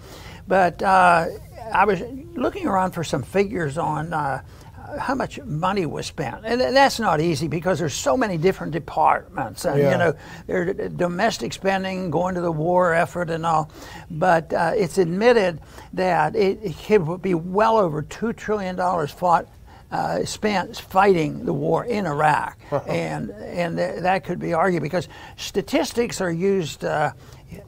But 0.48 0.82
uh, 0.82 1.26
I 1.72 1.84
was 1.84 2.00
looking 2.34 2.66
around 2.66 2.92
for 2.92 3.02
some 3.04 3.22
figures 3.22 3.76
on 3.78 4.12
uh, 4.12 4.42
how 5.00 5.16
much 5.16 5.40
money 5.42 5.84
was 5.84 6.06
spent, 6.06 6.44
and 6.46 6.60
that's 6.60 7.00
not 7.00 7.20
easy 7.20 7.48
because 7.48 7.80
there's 7.80 7.92
so 7.94 8.16
many 8.16 8.36
different 8.38 8.72
departments, 8.72 9.64
and 9.64 9.80
Yeah. 9.80 9.90
you 9.92 9.98
know, 9.98 10.14
there's 10.46 10.92
domestic 10.92 11.52
spending, 11.52 12.10
going 12.10 12.36
to 12.36 12.40
the 12.40 12.52
war 12.52 12.94
effort, 12.94 13.28
and 13.28 13.44
all. 13.44 13.70
But 14.10 14.52
uh, 14.52 14.72
it's 14.76 14.98
admitted 14.98 15.60
that 15.94 16.36
it, 16.36 16.60
it 16.62 16.76
could 16.78 17.20
be 17.20 17.34
well 17.34 17.76
over 17.78 18.02
two 18.02 18.32
trillion 18.32 18.76
dollars 18.76 19.10
fought. 19.10 19.48
Uh, 19.88 20.24
spent 20.24 20.76
fighting 20.76 21.44
the 21.44 21.52
war 21.52 21.84
in 21.84 22.06
Iraq, 22.06 22.58
and 22.88 23.30
and 23.30 23.76
th- 23.76 24.00
that 24.00 24.24
could 24.24 24.40
be 24.40 24.52
argued 24.52 24.82
because 24.82 25.08
statistics 25.36 26.20
are 26.20 26.30
used, 26.32 26.84
uh, 26.84 27.12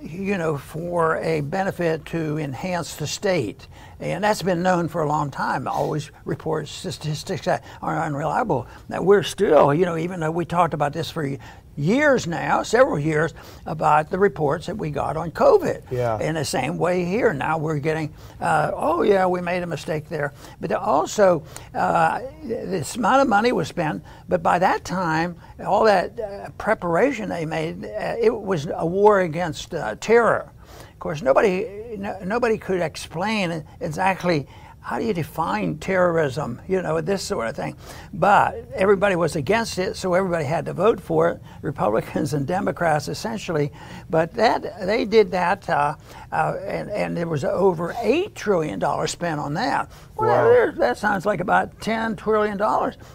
you 0.02 0.36
know, 0.36 0.58
for 0.58 1.18
a 1.18 1.42
benefit 1.42 2.04
to 2.06 2.36
enhance 2.38 2.96
the 2.96 3.06
state, 3.06 3.68
and 4.00 4.24
that's 4.24 4.42
been 4.42 4.64
known 4.64 4.88
for 4.88 5.02
a 5.02 5.08
long 5.08 5.30
time. 5.30 5.68
Always 5.68 6.10
report 6.24 6.66
statistics 6.66 7.44
that 7.44 7.62
are 7.82 7.96
unreliable. 8.00 8.66
That 8.88 9.04
we're 9.04 9.22
still, 9.22 9.72
you 9.72 9.84
know, 9.86 9.96
even 9.96 10.18
though 10.18 10.32
we 10.32 10.44
talked 10.44 10.74
about 10.74 10.92
this 10.92 11.12
for 11.12 11.38
years 11.78 12.26
now, 12.26 12.62
several 12.62 12.98
years, 12.98 13.32
about 13.64 14.10
the 14.10 14.18
reports 14.18 14.66
that 14.66 14.76
we 14.76 14.90
got 14.90 15.16
on 15.16 15.30
COVID. 15.30 15.82
Yeah. 15.90 16.20
In 16.20 16.34
the 16.34 16.44
same 16.44 16.76
way 16.76 17.04
here, 17.04 17.32
now 17.32 17.56
we're 17.56 17.78
getting, 17.78 18.12
uh, 18.40 18.72
oh 18.74 19.02
yeah, 19.02 19.26
we 19.26 19.40
made 19.40 19.62
a 19.62 19.66
mistake 19.66 20.08
there. 20.08 20.32
But 20.60 20.72
also, 20.72 21.44
uh, 21.74 22.20
this 22.42 22.96
amount 22.96 23.22
of 23.22 23.28
money 23.28 23.52
was 23.52 23.68
spent, 23.68 24.02
but 24.28 24.42
by 24.42 24.58
that 24.58 24.84
time, 24.84 25.36
all 25.64 25.84
that 25.84 26.18
uh, 26.18 26.50
preparation 26.58 27.28
they 27.28 27.46
made, 27.46 27.84
uh, 27.84 28.16
it 28.20 28.34
was 28.34 28.66
a 28.74 28.84
war 28.84 29.20
against 29.20 29.72
uh, 29.72 29.94
terror. 30.00 30.50
Of 30.92 30.98
course, 30.98 31.22
nobody, 31.22 31.94
no, 31.96 32.18
nobody 32.24 32.58
could 32.58 32.80
explain 32.80 33.64
exactly 33.80 34.48
how 34.80 34.98
do 34.98 35.04
you 35.04 35.12
define 35.12 35.76
terrorism, 35.78 36.60
you 36.66 36.80
know, 36.80 37.00
this 37.00 37.22
sort 37.22 37.48
of 37.48 37.56
thing. 37.56 37.76
But 38.14 38.64
everybody 38.74 39.16
was 39.16 39.36
against 39.36 39.78
it, 39.78 39.96
so 39.96 40.14
everybody 40.14 40.44
had 40.44 40.64
to 40.66 40.72
vote 40.72 41.00
for 41.00 41.28
it, 41.30 41.42
Republicans 41.62 42.32
and 42.32 42.46
Democrats 42.46 43.08
essentially. 43.08 43.70
But 44.08 44.32
that 44.34 44.86
they 44.86 45.04
did 45.04 45.30
that, 45.32 45.68
uh, 45.68 45.96
uh, 46.30 46.56
and, 46.66 46.90
and 46.90 47.16
there 47.16 47.26
was 47.26 47.44
over 47.44 47.92
$8 47.94 48.34
trillion 48.34 48.80
spent 49.06 49.40
on 49.40 49.54
that. 49.54 49.90
Well, 50.16 50.28
Wow. 50.28 50.72
that 50.78 50.98
sounds 50.98 51.24
like 51.24 51.40
about 51.40 51.78
$10 51.80 52.16
trillion. 52.18 52.58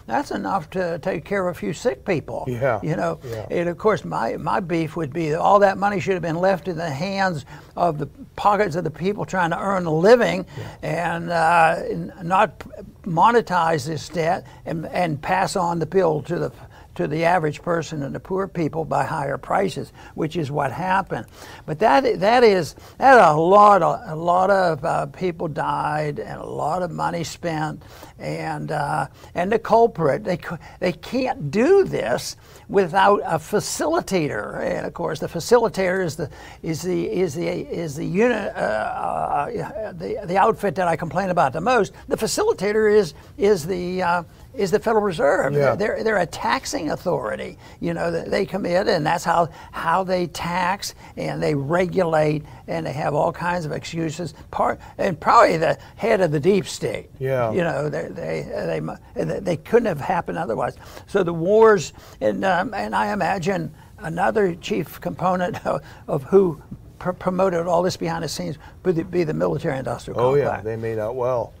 That's 0.06 0.30
enough 0.30 0.68
to 0.70 0.98
take 0.98 1.24
care 1.24 1.46
of 1.46 1.56
a 1.56 1.58
few 1.58 1.72
sick 1.72 2.04
people. 2.04 2.44
Yeah. 2.48 2.80
You 2.82 2.96
know, 2.96 3.20
Yeah. 3.24 3.46
and 3.50 3.68
of 3.68 3.78
course, 3.78 4.04
my, 4.04 4.36
my 4.36 4.60
beef 4.60 4.96
would 4.96 5.12
be 5.12 5.30
that 5.30 5.38
all 5.40 5.60
that 5.60 5.78
money 5.78 6.00
should 6.00 6.14
have 6.14 6.22
been 6.22 6.36
left 6.40 6.66
in 6.66 6.76
the 6.76 6.90
hands 6.90 7.44
of 7.76 7.98
the 7.98 8.06
pockets 8.36 8.74
of 8.74 8.84
the 8.84 8.90
people 8.90 9.24
trying 9.24 9.50
to 9.50 9.58
earn 9.60 9.86
a 9.86 9.94
living 9.94 10.44
and 10.82 11.30
uh, 11.30 11.82
not 12.22 12.58
monetize 13.04 13.86
this 13.86 14.08
debt 14.08 14.46
and, 14.66 14.86
and 14.86 15.20
pass 15.20 15.56
on 15.56 15.78
the 15.78 15.86
bill 15.86 16.22
to 16.22 16.38
the 16.38 16.52
to 16.94 17.08
the 17.08 17.24
average 17.24 17.62
person 17.62 18.02
and 18.02 18.14
the 18.14 18.20
poor 18.20 18.46
people 18.46 18.84
by 18.84 19.04
higher 19.04 19.38
prices, 19.38 19.92
which 20.14 20.36
is 20.36 20.50
what 20.50 20.72
happened. 20.72 21.26
But 21.66 21.78
that 21.80 22.20
that 22.20 22.44
is 22.44 22.74
that 22.98 23.18
a 23.18 23.34
lot 23.34 23.82
of 23.82 24.00
a 24.06 24.14
lot 24.14 24.50
of 24.50 24.84
uh, 24.84 25.06
people 25.06 25.48
died 25.48 26.18
and 26.18 26.40
a 26.40 26.46
lot 26.46 26.82
of 26.82 26.90
money 26.90 27.24
spent, 27.24 27.82
and 28.18 28.70
uh, 28.70 29.08
and 29.34 29.50
the 29.50 29.58
culprit 29.58 30.24
they 30.24 30.38
they 30.80 30.92
can't 30.92 31.50
do 31.50 31.84
this 31.84 32.36
without 32.68 33.20
a 33.24 33.38
facilitator, 33.38 34.60
and 34.60 34.86
of 34.86 34.94
course 34.94 35.18
the 35.20 35.28
facilitator 35.28 36.04
is 36.04 36.16
the 36.16 36.30
is 36.62 36.82
the 36.82 37.10
is 37.10 37.34
the 37.34 37.48
is 37.48 37.96
the 37.96 38.06
unit 38.06 38.54
uh, 38.54 38.58
uh, 38.58 39.92
the 39.92 40.20
the 40.26 40.36
outfit 40.36 40.74
that 40.74 40.88
I 40.88 40.96
complain 40.96 41.30
about 41.30 41.52
the 41.52 41.60
most. 41.60 41.92
The 42.08 42.16
facilitator 42.16 42.92
is 42.92 43.14
is 43.36 43.66
the 43.66 44.02
uh, 44.02 44.22
is 44.54 44.70
the 44.70 44.78
Federal 44.78 45.02
Reserve. 45.02 45.52
Yeah. 45.54 45.74
They're 45.74 46.02
they're 46.04 46.18
a 46.18 46.26
taxing 46.26 46.90
authority. 46.90 47.58
You 47.80 47.92
know, 47.94 48.10
they- 48.10 48.28
they 48.28 48.46
come 48.46 48.64
in 48.66 48.88
and 48.88 49.04
that's 49.06 49.24
how 49.24 49.48
how 49.72 50.04
they 50.04 50.26
tax 50.28 50.94
and 51.16 51.42
they 51.42 51.54
regulate 51.54 52.44
and 52.68 52.86
they 52.86 52.92
have 52.92 53.14
all 53.14 53.32
kinds 53.32 53.64
of 53.64 53.72
excuses. 53.72 54.34
Part 54.50 54.80
and 54.98 55.18
probably 55.18 55.56
the 55.56 55.78
head 55.96 56.20
of 56.20 56.30
the 56.30 56.40
deep 56.40 56.66
state. 56.66 57.10
Yeah. 57.18 57.50
You 57.52 57.62
know, 57.62 57.88
they 57.88 58.08
they 58.08 58.80
they 59.14 59.24
they, 59.24 59.40
they 59.40 59.56
couldn't 59.56 59.86
have 59.86 60.00
happened 60.00 60.38
otherwise. 60.38 60.76
So 61.06 61.22
the 61.22 61.34
wars 61.34 61.92
and 62.20 62.44
um, 62.44 62.74
and 62.74 62.94
I 62.94 63.12
imagine 63.12 63.74
another 63.98 64.54
chief 64.56 65.00
component 65.00 65.64
of, 65.66 65.80
of 66.08 66.22
who 66.24 66.60
pr- 66.98 67.12
promoted 67.12 67.66
all 67.66 67.82
this 67.82 67.96
behind 67.96 68.22
the 68.24 68.28
scenes 68.28 68.58
would 68.84 69.10
be 69.10 69.24
the 69.24 69.34
military 69.34 69.78
industrial 69.78 70.20
Oh 70.20 70.34
complex. 70.34 70.56
yeah, 70.58 70.62
they 70.62 70.76
made 70.76 70.98
out 70.98 71.16
well. 71.16 71.52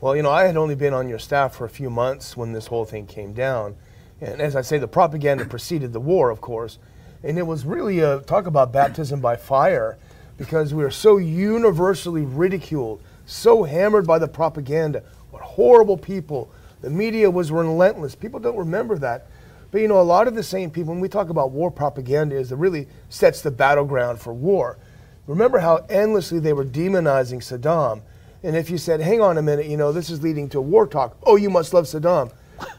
Well, 0.00 0.14
you 0.14 0.22
know, 0.22 0.30
I 0.30 0.44
had 0.44 0.56
only 0.56 0.76
been 0.76 0.94
on 0.94 1.08
your 1.08 1.18
staff 1.18 1.56
for 1.56 1.64
a 1.64 1.68
few 1.68 1.90
months 1.90 2.36
when 2.36 2.52
this 2.52 2.68
whole 2.68 2.84
thing 2.84 3.04
came 3.06 3.32
down, 3.32 3.74
and 4.20 4.40
as 4.40 4.54
I 4.54 4.60
say, 4.60 4.78
the 4.78 4.86
propaganda 4.86 5.44
preceded 5.44 5.92
the 5.92 5.98
war, 5.98 6.30
of 6.30 6.40
course, 6.40 6.78
and 7.24 7.36
it 7.36 7.42
was 7.42 7.64
really 7.64 7.98
a 7.98 8.20
talk 8.20 8.46
about 8.46 8.72
baptism 8.72 9.20
by 9.20 9.34
fire, 9.34 9.98
because 10.36 10.72
we 10.72 10.84
were 10.84 10.90
so 10.92 11.16
universally 11.16 12.22
ridiculed, 12.22 13.02
so 13.26 13.64
hammered 13.64 14.06
by 14.06 14.20
the 14.20 14.28
propaganda. 14.28 15.02
What 15.32 15.42
horrible 15.42 15.96
people! 15.96 16.48
The 16.80 16.90
media 16.90 17.28
was 17.28 17.50
relentless. 17.50 18.14
People 18.14 18.38
don't 18.38 18.56
remember 18.56 18.98
that. 18.98 19.26
But 19.72 19.80
you 19.80 19.88
know, 19.88 20.00
a 20.00 20.02
lot 20.02 20.28
of 20.28 20.36
the 20.36 20.44
same 20.44 20.70
people, 20.70 20.94
when 20.94 21.00
we 21.00 21.08
talk 21.08 21.28
about 21.28 21.50
war 21.50 21.72
propaganda, 21.72 22.36
is 22.36 22.52
it 22.52 22.56
really 22.56 22.86
sets 23.08 23.42
the 23.42 23.50
battleground 23.50 24.20
for 24.20 24.32
war. 24.32 24.78
Remember 25.26 25.58
how 25.58 25.84
endlessly 25.90 26.38
they 26.38 26.52
were 26.52 26.64
demonizing 26.64 27.42
Saddam. 27.42 28.02
And 28.42 28.56
if 28.56 28.70
you 28.70 28.78
said, 28.78 29.00
hang 29.00 29.20
on 29.20 29.38
a 29.38 29.42
minute, 29.42 29.66
you 29.66 29.76
know, 29.76 29.92
this 29.92 30.10
is 30.10 30.22
leading 30.22 30.48
to 30.50 30.60
war 30.60 30.86
talk, 30.86 31.16
oh, 31.24 31.36
you 31.36 31.50
must 31.50 31.74
love 31.74 31.84
Saddam. 31.86 32.32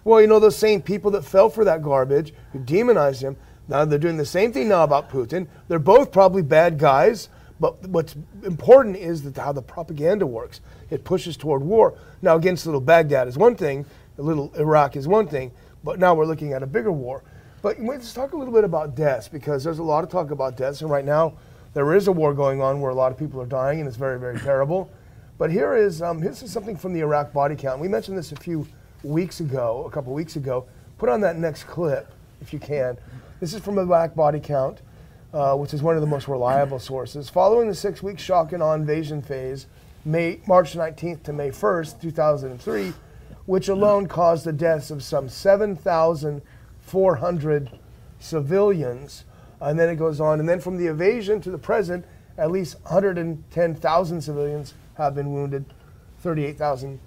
Well, 0.03 0.21
you 0.21 0.27
know, 0.27 0.39
those 0.39 0.57
same 0.57 0.81
people 0.81 1.11
that 1.11 1.23
fell 1.23 1.49
for 1.49 1.65
that 1.65 1.81
garbage, 1.81 2.33
who 2.51 2.59
demonized 2.59 3.21
him, 3.21 3.37
Now 3.69 3.85
they're 3.85 3.99
doing 3.99 4.17
the 4.17 4.25
same 4.25 4.51
thing 4.51 4.67
now 4.67 4.83
about 4.83 5.09
Putin. 5.09 5.47
They're 5.67 5.79
both 5.79 6.11
probably 6.11 6.41
bad 6.41 6.79
guys, 6.79 7.29
but 7.59 7.87
what's 7.87 8.15
important 8.43 8.97
is 8.97 9.21
that 9.23 9.37
how 9.37 9.51
the 9.51 9.61
propaganda 9.61 10.25
works. 10.25 10.59
It 10.89 11.03
pushes 11.03 11.37
toward 11.37 11.61
war. 11.61 11.97
Now 12.21 12.35
against 12.35 12.65
little 12.65 12.81
Baghdad 12.81 13.27
is 13.27 13.37
one 13.37 13.55
thing, 13.55 13.85
a 14.17 14.21
little 14.21 14.51
Iraq 14.55 14.95
is 14.95 15.07
one 15.07 15.27
thing, 15.27 15.51
but 15.83 15.99
now 15.99 16.15
we're 16.15 16.25
looking 16.25 16.51
at 16.53 16.63
a 16.63 16.67
bigger 16.67 16.91
war. 16.91 17.23
But 17.61 17.79
let's 17.79 18.11
talk 18.11 18.33
a 18.33 18.37
little 18.37 18.53
bit 18.53 18.63
about 18.63 18.95
deaths 18.95 19.27
because 19.27 19.63
there's 19.63 19.79
a 19.79 19.83
lot 19.83 20.03
of 20.03 20.09
talk 20.09 20.31
about 20.31 20.57
deaths, 20.57 20.81
and 20.81 20.89
right 20.89 21.05
now 21.05 21.33
there 21.73 21.93
is 21.93 22.07
a 22.07 22.11
war 22.11 22.33
going 22.33 22.61
on 22.61 22.81
where 22.81 22.91
a 22.91 22.95
lot 22.95 23.11
of 23.11 23.17
people 23.19 23.39
are 23.39 23.45
dying, 23.45 23.79
and 23.79 23.87
it's 23.87 23.97
very, 23.97 24.19
very 24.19 24.39
terrible. 24.39 24.89
But 25.39 25.49
here 25.51 25.75
is 25.75 26.01
um, 26.01 26.19
this 26.19 26.43
is 26.43 26.51
something 26.51 26.75
from 26.75 26.91
the 26.91 26.99
Iraq 26.99 27.31
body 27.31 27.55
count. 27.55 27.79
We 27.79 27.87
mentioned 27.87 28.17
this 28.17 28.33
a 28.33 28.35
few 28.35 28.67
weeks 29.03 29.39
ago, 29.39 29.85
a 29.87 29.89
couple 29.89 30.13
weeks 30.13 30.35
ago. 30.35 30.65
Put 30.97 31.07
on 31.07 31.21
that 31.21 31.37
next 31.37 31.63
clip 31.63 32.11
if 32.41 32.51
you 32.51 32.59
can. 32.59 32.97
This 33.39 33.53
is 33.53 33.61
from 33.61 33.75
the 33.75 33.83
Iraq 33.83 34.15
body 34.15 34.41
count, 34.41 34.81
uh, 35.33 35.55
which 35.55 35.73
is 35.73 35.81
one 35.81 35.95
of 35.95 36.01
the 36.01 36.07
most 36.07 36.27
reliable 36.27 36.77
sources. 36.77 37.29
Following 37.29 37.69
the 37.69 37.75
six-week 37.75 38.19
shock 38.19 38.51
and 38.51 38.61
awe 38.61 38.73
invasion 38.73 39.21
phase, 39.21 39.67
May, 40.03 40.41
March 40.45 40.73
19th 40.73 41.23
to 41.23 41.31
May 41.31 41.51
1st, 41.51 42.01
2003, 42.01 42.91
which 43.45 43.69
alone 43.69 44.07
caused 44.07 44.43
the 44.43 44.51
deaths 44.51 44.91
of 44.91 45.01
some 45.01 45.29
7,400 45.29 47.79
civilians. 48.19 49.23
And 49.61 49.79
then 49.79 49.87
it 49.87 49.95
goes 49.95 50.19
on. 50.19 50.41
And 50.41 50.49
then 50.49 50.59
from 50.59 50.75
the 50.75 50.87
invasion 50.87 51.39
to 51.41 51.49
the 51.49 51.57
present, 51.57 52.03
at 52.39 52.51
least 52.51 52.79
110,000 52.83 54.21
civilians 54.21 54.73
have 54.95 55.13
been 55.13 55.33
wounded, 55.33 55.65
38,000 56.21 56.99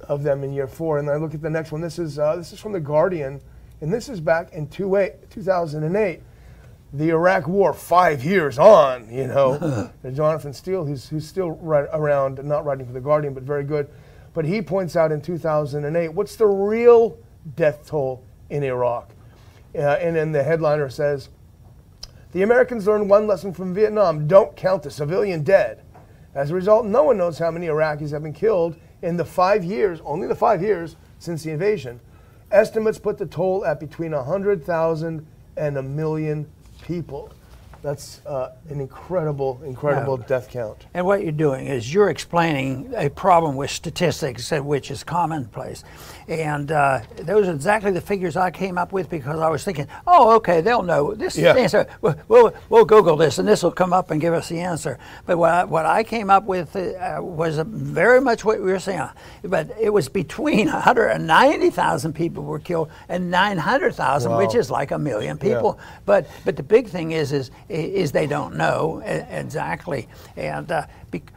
of 0.00 0.22
them 0.22 0.42
in 0.44 0.52
year 0.52 0.66
four. 0.66 0.98
And 0.98 1.08
I 1.08 1.16
look 1.16 1.32
at 1.32 1.40
the 1.40 1.50
next 1.50 1.72
one. 1.72 1.80
This 1.80 1.98
is 1.98 2.18
uh, 2.18 2.36
this 2.36 2.52
is 2.52 2.60
from 2.60 2.72
the 2.72 2.80
Guardian, 2.80 3.40
and 3.80 3.92
this 3.92 4.08
is 4.08 4.20
back 4.20 4.52
in 4.52 4.68
2008. 4.68 6.20
The 6.92 7.08
Iraq 7.08 7.48
War, 7.48 7.72
five 7.72 8.24
years 8.24 8.58
on, 8.58 9.12
you 9.12 9.26
know. 9.26 9.90
Jonathan 10.12 10.52
Steele, 10.52 10.84
who's, 10.84 11.08
who's 11.08 11.26
still 11.26 11.50
right 11.50 11.88
around, 11.92 12.42
not 12.44 12.64
writing 12.64 12.86
for 12.86 12.92
the 12.92 13.00
Guardian, 13.00 13.34
but 13.34 13.42
very 13.42 13.64
good. 13.64 13.88
But 14.32 14.44
he 14.44 14.62
points 14.62 14.94
out 14.94 15.10
in 15.10 15.20
2008, 15.20 16.08
what's 16.10 16.36
the 16.36 16.46
real 16.46 17.18
death 17.56 17.88
toll 17.88 18.22
in 18.48 18.62
Iraq? 18.62 19.10
Uh, 19.74 19.80
and 19.80 20.14
then 20.14 20.30
the 20.30 20.44
headliner 20.44 20.88
says, 20.88 21.30
the 22.34 22.42
Americans 22.42 22.88
learned 22.88 23.08
one 23.08 23.28
lesson 23.28 23.54
from 23.54 23.72
Vietnam 23.72 24.26
don't 24.26 24.56
count 24.56 24.82
the 24.82 24.90
civilian 24.90 25.44
dead. 25.44 25.82
As 26.34 26.50
a 26.50 26.54
result, 26.54 26.84
no 26.84 27.04
one 27.04 27.16
knows 27.16 27.38
how 27.38 27.52
many 27.52 27.68
Iraqis 27.68 28.10
have 28.10 28.24
been 28.24 28.32
killed 28.32 28.76
in 29.02 29.16
the 29.16 29.24
five 29.24 29.62
years, 29.62 30.00
only 30.04 30.26
the 30.26 30.34
five 30.34 30.60
years 30.60 30.96
since 31.20 31.44
the 31.44 31.52
invasion. 31.52 32.00
Estimates 32.50 32.98
put 32.98 33.18
the 33.18 33.26
toll 33.26 33.64
at 33.64 33.78
between 33.78 34.10
100,000 34.10 35.26
and 35.56 35.78
a 35.78 35.82
million 35.82 36.50
people. 36.82 37.32
That's 37.84 38.22
uh, 38.24 38.52
an 38.70 38.80
incredible, 38.80 39.60
incredible 39.62 40.18
Yeah. 40.18 40.26
death 40.26 40.48
count. 40.48 40.86
And 40.94 41.04
what 41.04 41.22
you're 41.22 41.32
doing 41.32 41.66
is 41.66 41.92
you're 41.92 42.08
explaining 42.08 42.90
a 42.96 43.10
problem 43.10 43.56
with 43.56 43.70
statistics, 43.70 44.50
which 44.50 44.90
is 44.90 45.04
commonplace. 45.04 45.84
And 46.26 46.72
uh, 46.72 47.00
those 47.16 47.46
are 47.46 47.52
exactly 47.52 47.90
the 47.90 48.00
figures 48.00 48.38
I 48.38 48.50
came 48.50 48.78
up 48.78 48.92
with 48.92 49.10
because 49.10 49.38
I 49.38 49.50
was 49.50 49.64
thinking, 49.64 49.86
oh, 50.06 50.34
okay, 50.36 50.62
they'll 50.62 50.82
know 50.82 51.12
this 51.12 51.36
is 51.36 51.42
the 51.42 51.60
answer. 51.60 51.86
We'll, 52.00 52.16
we'll, 52.28 52.54
we'll 52.70 52.86
Google 52.86 53.18
this 53.18 53.38
and 53.38 53.46
this 53.46 53.62
will 53.62 53.70
come 53.70 53.92
up 53.92 54.10
and 54.10 54.18
give 54.18 54.32
us 54.32 54.48
the 54.48 54.60
answer. 54.60 54.98
But 55.26 55.36
what 55.36 55.52
I, 55.52 55.64
what 55.64 55.84
I 55.84 56.04
came 56.04 56.30
up 56.30 56.44
with 56.44 56.74
uh, 56.76 57.18
was 57.20 57.58
very 57.58 58.22
much 58.22 58.46
what 58.46 58.60
we 58.60 58.72
were 58.72 58.78
saying. 58.78 59.10
But 59.42 59.76
it 59.78 59.90
was 59.90 60.08
between 60.08 60.68
190,000 60.72 62.14
people 62.14 62.44
were 62.44 62.60
killed 62.60 62.90
and 63.10 63.30
900,000, 63.30 64.30
Wow. 64.32 64.38
which 64.38 64.54
is 64.54 64.70
like 64.70 64.90
a 64.90 64.98
million 64.98 65.36
people. 65.36 65.78
But 66.06 66.26
but 66.46 66.56
the 66.56 66.62
big 66.62 66.88
thing 66.88 67.10
is 67.12 67.30
is 67.30 67.50
is 67.74 68.12
they 68.12 68.26
don't 68.26 68.56
know 68.56 69.02
exactly, 69.04 70.08
and 70.36 70.70
uh, 70.70 70.86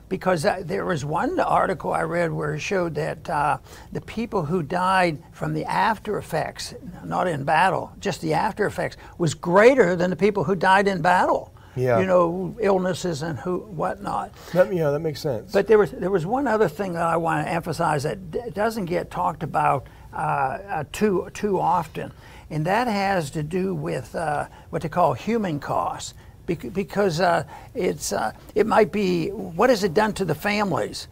because 0.10 0.44
there 0.44 0.86
was 0.86 1.04
one 1.04 1.40
article 1.40 1.94
I 1.94 2.02
read 2.02 2.32
where 2.32 2.54
it 2.56 2.60
showed 2.60 2.96
that 2.96 3.30
uh, 3.30 3.58
the 3.92 4.02
people 4.02 4.46
who 4.46 4.64
died 4.64 5.22
from 5.32 5.54
the 5.54 5.66
after 5.66 6.18
effects, 6.18 6.74
not 7.04 7.28
in 7.28 7.44
battle, 7.44 7.92
just 8.00 8.22
the 8.22 8.34
after 8.34 8.66
effects, 8.66 8.98
was 9.18 9.34
greater 9.34 9.96
than 9.96 10.10
the 10.10 10.16
people 10.16 10.44
who 10.44 10.56
died 10.56 10.88
in 10.88 11.02
battle. 11.02 11.54
Yeah. 11.76 12.00
You 12.00 12.08
know, 12.08 12.56
illnesses 12.60 13.22
and 13.22 13.38
who 13.38 13.60
whatnot. 13.60 14.34
That, 14.54 14.74
yeah, 14.74 14.90
that 14.90 15.00
makes 15.00 15.22
sense. 15.22 15.52
But 15.52 15.68
there 15.68 15.78
was 15.78 15.92
there 15.92 16.10
was 16.10 16.26
one 16.26 16.48
other 16.48 16.68
thing 16.68 16.94
that 16.94 17.04
I 17.04 17.18
want 17.18 17.46
to 17.46 17.52
emphasize 17.52 18.02
that 18.02 18.32
d- 18.32 18.40
doesn't 18.52 18.86
get 18.86 19.12
talked 19.12 19.44
about 19.44 19.86
uh, 20.12 20.16
uh, 20.16 20.84
too 20.92 21.30
too 21.36 21.60
often, 21.60 22.12
and 22.50 22.66
that 22.66 22.88
has 22.88 23.30
to 23.32 23.44
do 23.44 23.76
with 23.76 24.16
uh, 24.16 24.48
what 24.72 24.82
they 24.82 24.90
call 24.90 25.14
human 25.14 25.60
costs, 25.60 26.16
because 26.48 27.20
uh, 27.20 27.44
it's 27.76 28.12
uh, 28.14 28.32
it 28.56 28.66
might 28.66 28.92
be 28.92 29.30
what 29.30 29.70
has 29.70 29.84
it 29.84 29.94
done 29.94 30.14
to 30.14 30.26
the 30.26 30.36
families. 30.36 31.08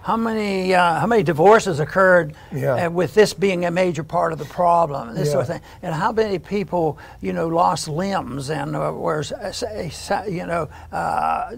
How 0.00 0.16
many 0.16 0.74
uh, 0.74 1.00
how 1.00 1.06
many 1.06 1.22
divorces 1.22 1.80
occurred 1.80 2.32
Yeah. 2.52 2.86
uh, 2.86 2.90
with 2.90 3.12
this 3.14 3.34
being 3.34 3.66
a 3.66 3.70
major 3.70 4.02
part 4.04 4.32
of 4.32 4.38
the 4.38 4.46
problem, 4.46 5.08
and 5.08 5.16
this 5.18 5.30
sort 5.32 5.42
of 5.42 5.48
thing, 5.48 5.60
and 5.82 5.94
how 5.94 6.12
many 6.12 6.38
people 6.38 6.96
you 7.20 7.32
know 7.34 7.46
lost 7.48 7.88
limbs 7.88 8.48
and 8.48 8.74
uh, 8.74 8.92
were 8.94 9.20
s- 9.42 10.10
you 10.28 10.46
know 10.46 10.68
uh, 10.92 11.50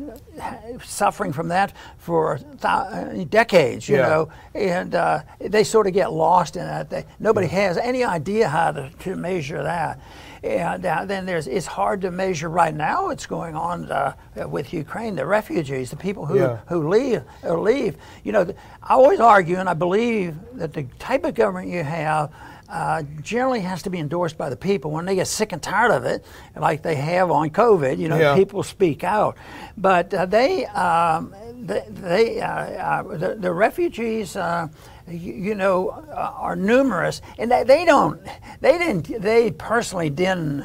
suffering 0.82 1.32
from 1.32 1.48
that 1.48 1.72
for 1.98 2.38
th- 2.38 2.48
uh, 2.64 3.24
decades, 3.28 3.88
you 3.88 3.96
Yeah. 3.96 4.08
know, 4.08 4.28
and 4.54 4.94
uh, 4.94 5.20
they 5.38 5.62
sort 5.62 5.86
of 5.86 5.92
get 5.92 6.12
lost 6.12 6.56
in 6.56 6.64
that. 6.64 6.90
They, 6.90 7.04
nobody 7.20 7.46
has 7.48 7.76
any 7.76 8.02
idea 8.04 8.48
how 8.48 8.72
to, 8.72 8.90
to 9.00 9.16
measure 9.16 9.62
that. 9.62 10.00
And 10.42 10.86
uh, 10.86 11.04
then 11.04 11.26
there's 11.26 11.46
it's 11.46 11.66
hard 11.66 12.00
to 12.02 12.10
measure 12.10 12.48
right 12.48 12.74
now. 12.74 13.06
What's 13.06 13.26
going 13.26 13.54
on 13.54 13.90
uh, 13.92 14.14
with 14.48 14.72
Ukraine? 14.72 15.14
The 15.14 15.26
refugees, 15.26 15.90
the 15.90 15.96
people 15.96 16.24
who 16.24 16.38
Yeah. 16.38 16.58
who 16.68 16.88
leave 16.88 17.22
or 17.42 17.60
leave. 17.60 17.96
You 18.24 18.32
know, 18.32 18.54
I 18.82 18.94
always 18.94 19.20
argue, 19.20 19.56
and 19.56 19.68
I 19.68 19.74
believe 19.74 20.36
that 20.54 20.72
the 20.72 20.84
type 20.98 21.24
of 21.24 21.34
government 21.34 21.68
you 21.68 21.82
have. 21.84 22.30
Uh, 22.72 23.02
generally 23.20 23.58
has 23.58 23.82
to 23.82 23.90
be 23.90 23.98
endorsed 23.98 24.38
by 24.38 24.48
the 24.48 24.54
people 24.54 24.92
when 24.92 25.04
they 25.04 25.16
get 25.16 25.26
sick 25.26 25.50
and 25.50 25.60
tired 25.60 25.90
of 25.90 26.04
it, 26.04 26.24
like 26.54 26.82
they 26.84 26.94
have 26.94 27.28
on 27.28 27.50
COVID. 27.50 27.98
You 27.98 28.08
know, 28.08 28.16
Yeah. 28.16 28.36
people 28.36 28.62
speak 28.62 29.02
out, 29.02 29.36
but 29.76 30.14
uh, 30.14 30.24
they, 30.26 30.66
um, 30.66 31.34
they, 31.62 31.84
they 31.88 32.40
uh, 32.40 32.48
uh, 32.48 33.02
the, 33.16 33.34
the 33.34 33.52
refugees, 33.52 34.36
uh, 34.36 34.68
you, 35.12 35.54
know, 35.54 35.90
uh, 35.90 36.32
are 36.36 36.56
numerous, 36.56 37.20
and 37.38 37.50
they, 37.50 37.64
they 37.64 37.84
don't, 37.84 38.20
they 38.60 38.78
didn't, 38.78 39.20
they 39.20 39.50
personally 39.52 40.10
didn't 40.10 40.64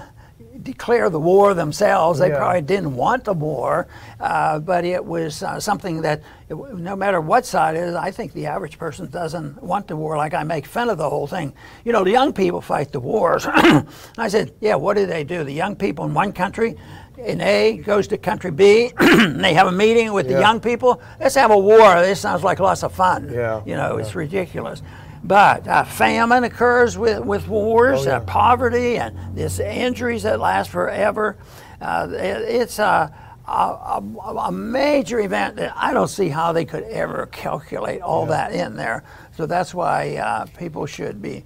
declare 0.63 1.09
the 1.11 1.19
war 1.19 1.53
themselves. 1.53 2.17
They 2.19 2.29
Yeah. 2.29 2.37
probably 2.37 2.61
didn't 2.61 2.95
want 2.95 3.25
the 3.25 3.33
war, 3.33 3.87
uh, 4.19 4.57
but 4.59 4.83
it 4.83 5.03
was 5.05 5.43
uh, 5.43 5.59
something 5.59 6.01
that, 6.01 6.21
it- 6.49 6.55
no 6.55 6.95
matter 6.95 7.21
what 7.21 7.45
side 7.45 7.75
it 7.75 7.81
is, 7.83 7.93
I 7.95 8.09
think 8.09 8.33
the 8.33 8.47
average 8.47 8.79
person 8.79 9.07
doesn't 9.09 9.61
want 9.61 9.87
the 9.87 9.95
war. 9.95 10.17
Like 10.17 10.33
I 10.33 10.43
make 10.43 10.65
fun 10.65 10.89
of 10.89 10.97
the 10.97 11.09
whole 11.09 11.27
thing. 11.27 11.53
You 11.83 11.91
know, 11.91 12.03
the 12.03 12.11
young 12.11 12.33
people 12.33 12.61
fight 12.61 12.91
the 12.91 12.99
wars. 12.99 13.45
I 14.17 14.27
said, 14.27 14.53
yeah, 14.59 14.75
what 14.75 14.95
do 14.97 15.05
they 15.05 15.23
do? 15.23 15.43
The 15.43 15.53
young 15.53 15.75
people 15.75 16.05
in 16.05 16.13
one 16.15 16.33
country. 16.33 16.75
In 17.17 17.41
A 17.41 17.77
goes 17.77 18.07
to 18.09 18.17
country 18.17 18.51
B, 18.51 18.91
and 18.99 19.43
they 19.43 19.53
have 19.53 19.67
a 19.67 19.71
meeting 19.71 20.11
with 20.13 20.27
the 20.27 20.33
young 20.39 20.59
people. 20.59 21.01
Let's 21.19 21.35
have 21.35 21.51
a 21.51 21.57
war. 21.57 22.01
This 22.01 22.19
sounds 22.19 22.43
like 22.43 22.59
lots 22.59 22.83
of 22.83 22.93
fun. 22.93 23.31
Yeah, 23.31 23.61
You 23.65 23.75
know, 23.75 23.97
it's 23.97 24.15
ridiculous. 24.15 24.81
But 25.23 25.67
uh, 25.67 25.85
famine 25.85 26.43
occurs 26.43 26.97
with, 26.97 27.19
with 27.25 27.47
wars, 27.47 28.01
Oh, 28.05 28.09
yeah. 28.09 28.17
uh, 28.17 28.19
poverty, 28.21 28.97
and 28.97 29.35
this 29.35 29.59
injuries 29.59 30.23
that 30.23 30.39
last 30.39 30.69
forever. 30.69 31.37
Uh, 31.81 32.07
it- 32.11 32.19
it's 32.61 32.77
a, 32.79 33.11
a, 33.47 33.51
a, 33.51 34.03
a 34.47 34.51
major 34.51 35.19
event 35.19 35.55
that 35.55 35.73
I 35.75 35.93
don't 35.93 36.09
see 36.09 36.29
how 36.29 36.51
they 36.51 36.65
could 36.65 36.83
ever 36.83 37.27
calculate 37.31 38.01
all 38.01 38.25
that 38.27 38.51
in 38.53 38.75
there. 38.75 39.03
So 39.35 39.45
that's 39.47 39.73
why 39.73 40.15
uh, 40.17 40.45
people 40.57 40.85
should 40.85 41.21
be 41.21 41.43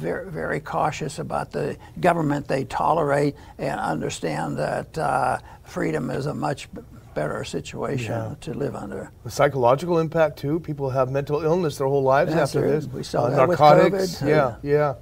very, 0.00 0.30
very 0.30 0.60
cautious 0.60 1.18
about 1.18 1.50
the 1.52 1.76
government 2.00 2.48
they 2.48 2.64
tolerate 2.64 3.36
and 3.58 3.78
understand 3.78 4.56
that 4.58 4.96
uh, 4.98 5.38
freedom 5.64 6.10
is 6.10 6.26
a 6.26 6.34
much 6.34 6.68
better 7.14 7.44
situation 7.44 8.12
Yeah. 8.12 8.34
to 8.40 8.54
live 8.54 8.74
under. 8.74 9.10
The 9.24 9.30
psychological 9.30 9.98
impact 9.98 10.38
too. 10.38 10.58
People 10.60 10.90
have 10.90 11.10
mental 11.10 11.42
illness 11.42 11.76
their 11.78 11.86
whole 11.86 12.02
lives 12.02 12.32
That's 12.32 12.54
after 12.54 12.62
true. 12.66 12.70
this. 12.70 12.86
Uh, 12.86 12.88
We 12.94 13.02
saw 13.02 13.28
that 13.30 13.48
with. 13.48 13.58
COVID. 13.58 14.26
Yeah, 14.26 14.54
yeah, 14.62 14.94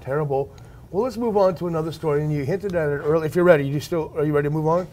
terrible. 0.00 0.50
Well, 0.90 1.02
let's 1.04 1.16
move 1.18 1.36
on 1.36 1.54
to 1.56 1.66
another 1.66 1.92
story. 1.92 2.22
And 2.22 2.32
you 2.32 2.44
hinted 2.44 2.74
at 2.74 2.88
it 2.88 3.02
earlier. 3.04 3.26
If 3.26 3.34
you're 3.36 3.44
ready, 3.44 3.66
you 3.66 3.80
still 3.80 4.12
are 4.16 4.24
you 4.24 4.32
ready 4.32 4.46
to 4.48 4.54
move 4.54 4.66
on? 4.68 4.86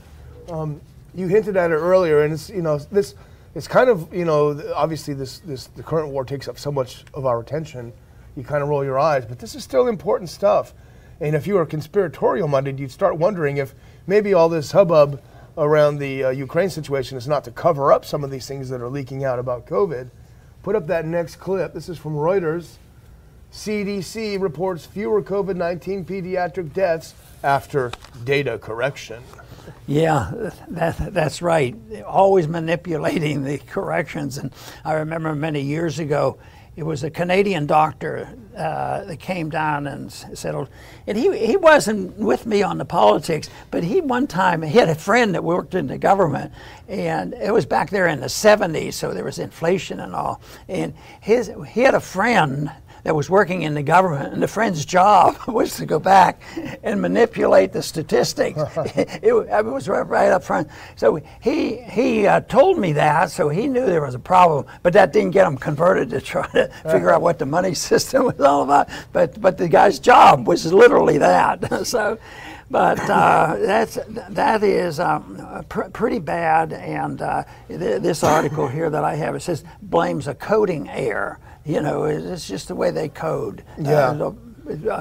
Um, 0.50 0.82
you 1.16 1.28
hinted 1.28 1.56
at 1.56 1.70
it 1.72 1.76
earlier, 1.76 2.24
and 2.24 2.34
it's 2.34 2.50
you 2.50 2.62
know 2.64 2.78
this. 2.80 3.16
It's 3.56 3.68
kind 3.68 3.88
of 3.90 4.12
you 4.14 4.26
know 4.26 4.60
obviously 4.76 5.14
this 5.14 5.40
this 5.40 5.68
the 5.68 5.84
current 5.84 6.10
war 6.10 6.26
takes 6.26 6.48
up 6.48 6.58
so 6.58 6.72
much 6.72 7.06
of 7.14 7.26
our 7.28 7.40
attention. 7.40 7.94
You 8.36 8.44
kind 8.44 8.64
of 8.64 8.70
roll 8.70 8.84
your 8.84 9.00
eyes, 9.00 9.26
but 9.26 9.40
this 9.40 9.56
is 9.56 9.64
still 9.64 9.88
important 9.88 10.30
stuff. 10.30 10.74
And 11.20 11.36
if 11.36 11.48
you 11.48 11.56
were 11.56 11.66
conspiratorial 11.66 12.48
minded, 12.48 12.80
you'd 12.80 12.92
start 12.92 13.18
wondering 13.18 13.58
if 13.58 13.74
maybe 14.08 14.34
all 14.34 14.50
this 14.50 14.72
hubbub 14.72 15.22
around 15.58 16.00
the 16.00 16.24
uh, 16.24 16.30
Ukraine 16.32 16.70
situation 16.70 17.18
is 17.18 17.28
not 17.28 17.44
to 17.44 17.52
cover 17.52 17.94
up 17.94 18.06
some 18.06 18.24
of 18.24 18.32
these 18.32 18.48
things 18.48 18.70
that 18.70 18.82
are 18.82 18.90
leaking 18.90 19.24
out 19.24 19.40
about 19.40 19.68
COVID. 19.68 20.10
Put 20.64 20.76
up 20.76 20.88
that 20.88 21.06
next 21.06 21.36
clip. 21.36 21.74
This 21.74 21.90
is 21.90 21.98
from 21.98 22.16
Reuters. 22.16 22.78
CDC 23.52 24.42
reports 24.42 24.86
fewer 24.86 25.22
COVID 25.22 25.56
19 25.56 26.06
pediatric 26.06 26.74
deaths 26.74 27.14
after 27.44 27.92
data 28.24 28.58
correction. 28.58 29.22
Yeah, 29.86 30.50
that, 30.70 31.14
that's 31.14 31.42
right. 31.42 31.76
Always 32.06 32.48
manipulating 32.48 33.44
the 33.44 33.60
corrections. 33.60 34.38
And 34.38 34.52
I 34.84 34.94
remember 34.94 35.36
many 35.36 35.62
years 35.62 36.00
ago, 36.00 36.40
it 36.76 36.84
was 36.84 37.04
a 37.04 37.12
Canadian 37.12 37.68
doctor 37.68 38.30
uh, 38.58 39.04
that 39.06 39.20
came 39.20 39.50
down 39.50 39.86
and 39.86 40.12
said, 40.12 40.56
and 41.06 41.18
he, 41.18 41.46
he 41.46 41.56
wasn't 41.56 42.18
with 42.18 42.48
me 42.48 42.64
on 42.64 42.80
the 42.80 42.86
politics, 42.86 43.50
but 43.70 43.84
he 43.84 44.02
one 44.02 44.26
time, 44.26 44.64
he 44.64 44.78
had 44.78 44.90
a 44.90 44.96
friend 44.96 45.36
that 45.36 45.44
worked 45.44 45.76
in 45.76 45.86
the 45.86 46.00
government, 46.00 46.52
and 46.88 47.36
it 47.36 47.54
was 47.54 47.68
back 47.68 47.92
there 47.92 48.08
in 48.08 48.20
the 48.20 48.28
70s, 48.28 48.94
so 48.94 49.14
there 49.14 49.24
was 49.24 49.38
inflation 49.38 50.00
and 50.00 50.16
all. 50.16 50.42
And 50.68 50.96
his, 51.22 51.52
he 51.70 51.82
had 51.82 51.94
a 51.94 52.00
friend 52.00 52.72
that 53.04 53.16
was 53.16 53.30
working 53.30 53.64
in 53.64 53.74
the 53.74 53.84
government, 53.84 54.34
and 54.34 54.42
the 54.42 54.48
friend's 54.48 54.86
job 54.86 55.38
was 55.48 55.76
to 55.78 55.86
go 55.86 56.00
back 56.00 56.42
and 56.84 57.02
manipulate 57.02 57.74
the 57.74 57.82
statistics. 57.82 58.60
it, 58.96 59.20
it, 59.24 59.66
was 59.66 59.88
right, 59.88 60.32
up 60.32 60.44
front. 60.44 60.70
So 60.96 61.20
he 61.42 61.78
he 61.78 62.28
uh, 62.28 62.42
told 62.42 62.78
me 62.78 62.94
that, 62.94 63.32
so 63.32 63.50
he 63.50 63.68
knew 63.68 63.86
there 63.86 64.02
was 64.02 64.16
a 64.16 64.20
problem, 64.20 64.66
but 64.82 64.94
that 64.94 65.14
didn't 65.14 65.32
get 65.32 65.46
him 65.46 65.58
converted 65.58 66.10
to 66.12 66.22
try 66.22 66.48
to 66.52 66.68
figure 66.90 67.12
out 67.12 67.22
what 67.22 67.40
the 67.40 67.46
money 67.46 67.74
system 67.74 68.26
was 68.26 68.40
all 68.40 68.64
about. 68.64 68.90
But 69.12 69.40
but 69.42 69.58
the 69.58 69.68
guy's 69.68 70.00
job 70.00 70.48
was 70.48 70.72
literally 70.72 71.18
that. 71.18 71.86
so. 71.86 72.18
But 72.72 73.00
uh, 73.08 73.58
that's 73.60 74.00
that 74.08 74.64
is 74.64 75.00
um, 75.00 75.66
pr- 75.70 75.90
pretty 75.90 76.18
bad, 76.18 76.74
and 76.74 77.22
uh, 77.22 77.44
th- 77.68 78.02
this 78.02 78.24
article 78.24 78.68
here 78.68 78.90
that 78.90 79.04
I 79.04 79.14
have 79.16 79.36
it 79.36 79.42
says 79.42 79.64
blames 79.82 80.28
a 80.28 80.34
coding 80.34 80.90
error. 80.90 81.40
You 81.66 81.82
know, 81.82 82.04
it's 82.06 82.48
just 82.48 82.68
the 82.68 82.76
way 82.76 82.92
they 82.92 83.10
code. 83.10 83.64
Uh, 83.80 83.84
yeah. 83.84 84.10
Uh, 84.10 84.34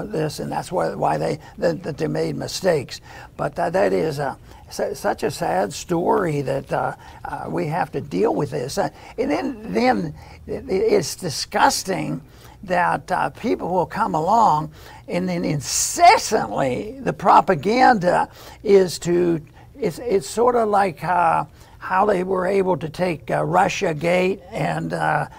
this 0.03 0.39
and 0.39 0.51
that's 0.51 0.73
why 0.73 0.93
why 0.93 1.17
they 1.17 1.39
that, 1.57 1.83
that 1.83 1.97
they 1.97 2.07
made 2.07 2.35
mistakes. 2.35 2.99
But 3.37 3.55
that, 3.55 3.71
that 3.73 3.93
is 3.93 4.19
a, 4.19 4.37
such 4.69 5.23
a 5.23 5.31
sad 5.31 5.71
story 5.71 6.41
that 6.41 6.71
uh, 6.71 6.95
uh, 7.23 7.45
we 7.47 7.67
have 7.67 7.89
to 7.93 8.01
deal 8.01 8.35
with 8.35 8.51
this. 8.51 8.77
Uh, 8.77 8.89
and 9.17 9.31
then 9.31 9.73
then 9.73 10.15
it's 10.47 11.15
disgusting 11.15 12.21
that 12.63 13.09
uh, 13.11 13.29
people 13.29 13.69
will 13.69 13.85
come 13.85 14.15
along 14.15 14.71
and 15.07 15.29
then 15.29 15.45
incessantly 15.45 16.99
the 16.99 17.13
propaganda 17.13 18.27
is 18.63 18.99
to 18.99 19.41
it's 19.79 19.99
it's 19.99 20.29
sort 20.29 20.55
of 20.55 20.67
like 20.67 21.03
uh, 21.05 21.45
how 21.77 22.05
they 22.05 22.23
were 22.23 22.47
able 22.47 22.75
to 22.75 22.89
take 22.89 23.29
Russia 23.29 23.93
Gate 23.93 24.41
and 24.51 24.91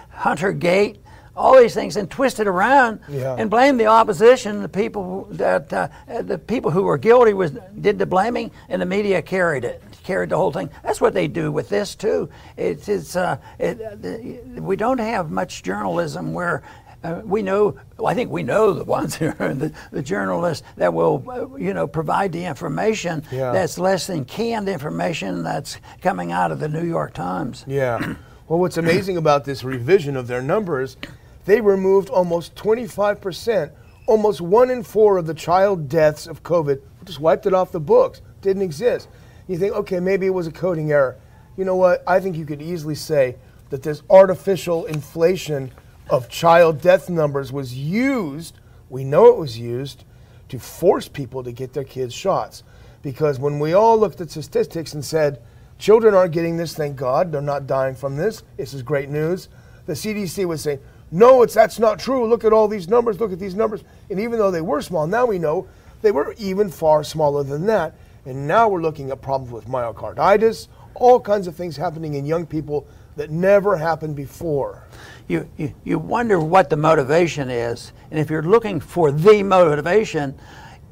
Hunter 0.09 0.51
Gate 0.51 0.97
all 1.35 1.57
these 1.57 1.73
things 1.73 1.97
and 1.97 2.09
twist 2.09 2.39
it 2.39 2.47
around 2.47 2.99
yeah. 3.09 3.35
and 3.37 3.49
blame 3.49 3.77
the 3.77 3.87
opposition, 3.87 4.61
the 4.61 4.69
people 4.69 5.27
that 5.31 5.71
uh, 5.73 5.87
the 6.21 6.37
people 6.37 6.71
who 6.71 6.83
were 6.83 6.97
guilty 6.97 7.33
was 7.33 7.51
did 7.79 7.99
the 7.99 8.05
blaming, 8.05 8.51
and 8.69 8.81
the 8.81 8.85
media 8.85 9.21
carried 9.21 9.65
it, 9.65 9.83
carried 10.03 10.29
the 10.29 10.37
whole 10.37 10.51
thing. 10.51 10.69
That's 10.83 11.01
what 11.01 11.13
they 11.13 11.27
do 11.27 11.51
with 11.51 11.69
this 11.69 11.95
too. 11.95 12.29
It's, 12.57 12.87
it's 12.87 13.15
uh, 13.15 13.37
it, 13.59 14.61
we 14.61 14.75
don't 14.75 14.99
have 14.99 15.31
much 15.31 15.63
journalism 15.63 16.33
where. 16.33 16.63
Uh, 17.03 17.21
we 17.23 17.43
know, 17.43 17.77
well, 17.97 18.07
I 18.07 18.15
think 18.15 18.31
we 18.31 18.41
know 18.41 18.73
the 18.73 18.83
ones 18.83 19.13
who 19.17 19.27
are 19.37 19.53
the, 19.53 19.71
the 19.91 20.01
journalists 20.01 20.65
that 20.77 20.91
will, 20.91 21.23
uh, 21.29 21.55
you 21.55 21.71
know, 21.71 21.85
provide 21.85 22.31
the 22.31 22.45
information 22.45 23.23
yeah. 23.31 23.51
that's 23.51 23.77
less 23.77 24.07
than 24.07 24.25
canned 24.25 24.67
information 24.67 25.43
that's 25.43 25.77
coming 26.01 26.31
out 26.31 26.51
of 26.51 26.59
the 26.59 26.67
New 26.67 26.83
York 26.83 27.13
Times. 27.13 27.63
Yeah. 27.67 28.15
Well, 28.47 28.59
what's 28.59 28.77
amazing 28.77 29.17
about 29.17 29.45
this 29.45 29.63
revision 29.63 30.15
of 30.15 30.25
their 30.25 30.41
numbers 30.41 30.97
they 31.45 31.61
removed 31.61 32.09
almost 32.09 32.55
25%, 32.55 33.71
almost 34.07 34.41
one 34.41 34.69
in 34.69 34.83
four 34.83 35.17
of 35.17 35.27
the 35.27 35.33
child 35.33 35.87
deaths 35.87 36.27
of 36.27 36.43
COVID, 36.43 36.81
just 37.05 37.19
wiped 37.19 37.45
it 37.45 37.53
off 37.53 37.71
the 37.71 37.79
books, 37.79 38.21
didn't 38.41 38.63
exist. 38.63 39.07
You 39.47 39.57
think, 39.57 39.73
okay, 39.73 39.99
maybe 39.99 40.25
it 40.25 40.31
was 40.31 40.47
a 40.47 40.51
coding 40.51 40.91
error. 40.91 41.17
You 41.55 41.65
know 41.65 41.75
what? 41.75 42.03
I 42.07 42.19
think 42.19 42.35
you 42.35 42.45
could 42.45 42.61
easily 42.61 42.95
say 42.95 43.35
that 43.69 43.83
this 43.83 44.01
artificial 44.09 44.85
inflation 44.85 45.71
of 46.09 46.29
child 46.29 46.81
death 46.81 47.09
numbers 47.09 47.51
was 47.51 47.75
used, 47.75 48.59
we 48.89 49.03
know 49.03 49.27
it 49.27 49.37
was 49.37 49.57
used, 49.57 50.03
to 50.49 50.59
force 50.59 51.07
people 51.07 51.43
to 51.43 51.51
get 51.51 51.73
their 51.73 51.83
kids 51.83 52.13
shots. 52.13 52.63
Because 53.01 53.39
when 53.39 53.59
we 53.59 53.73
all 53.73 53.97
looked 53.97 54.21
at 54.21 54.31
statistics 54.31 54.93
and 54.93 55.03
said, 55.03 55.41
children 55.77 56.13
aren't 56.13 56.33
getting 56.33 56.57
this, 56.57 56.75
thank 56.75 56.95
God, 56.95 57.31
they're 57.31 57.41
not 57.41 57.67
dying 57.67 57.95
from 57.95 58.15
this, 58.17 58.43
this 58.57 58.73
is 58.73 58.81
great 58.81 59.09
news, 59.09 59.49
the 59.85 59.93
CDC 59.93 60.47
would 60.47 60.59
say, 60.59 60.79
no, 61.11 61.43
it's 61.43 61.53
that's 61.53 61.79
not 61.79 61.99
true. 61.99 62.27
Look 62.27 62.43
at 62.43 62.53
all 62.53 62.67
these 62.67 62.87
numbers. 62.87 63.19
Look 63.19 63.31
at 63.31 63.39
these 63.39 63.55
numbers. 63.55 63.83
And 64.09 64.19
even 64.19 64.39
though 64.39 64.51
they 64.51 64.61
were 64.61 64.81
small, 64.81 65.07
now 65.07 65.25
we 65.25 65.39
know 65.39 65.67
they 66.01 66.11
were 66.11 66.33
even 66.37 66.69
far 66.69 67.03
smaller 67.03 67.43
than 67.43 67.65
that. 67.67 67.95
And 68.25 68.47
now 68.47 68.67
we're 68.67 68.81
looking 68.81 69.11
at 69.11 69.21
problems 69.21 69.51
with 69.51 69.65
myocarditis, 69.65 70.67
all 70.95 71.19
kinds 71.19 71.47
of 71.47 71.55
things 71.55 71.77
happening 71.77 72.15
in 72.15 72.25
young 72.25 72.45
people 72.45 72.87
that 73.15 73.29
never 73.29 73.77
happened 73.77 74.15
before. 74.15 74.83
You, 75.27 75.49
you, 75.57 75.73
you 75.83 75.99
wonder 75.99 76.39
what 76.39 76.69
the 76.69 76.77
motivation 76.77 77.49
is. 77.49 77.93
And 78.11 78.19
if 78.19 78.29
you're 78.29 78.43
looking 78.43 78.79
for 78.79 79.11
the 79.11 79.43
motivation, 79.43 80.37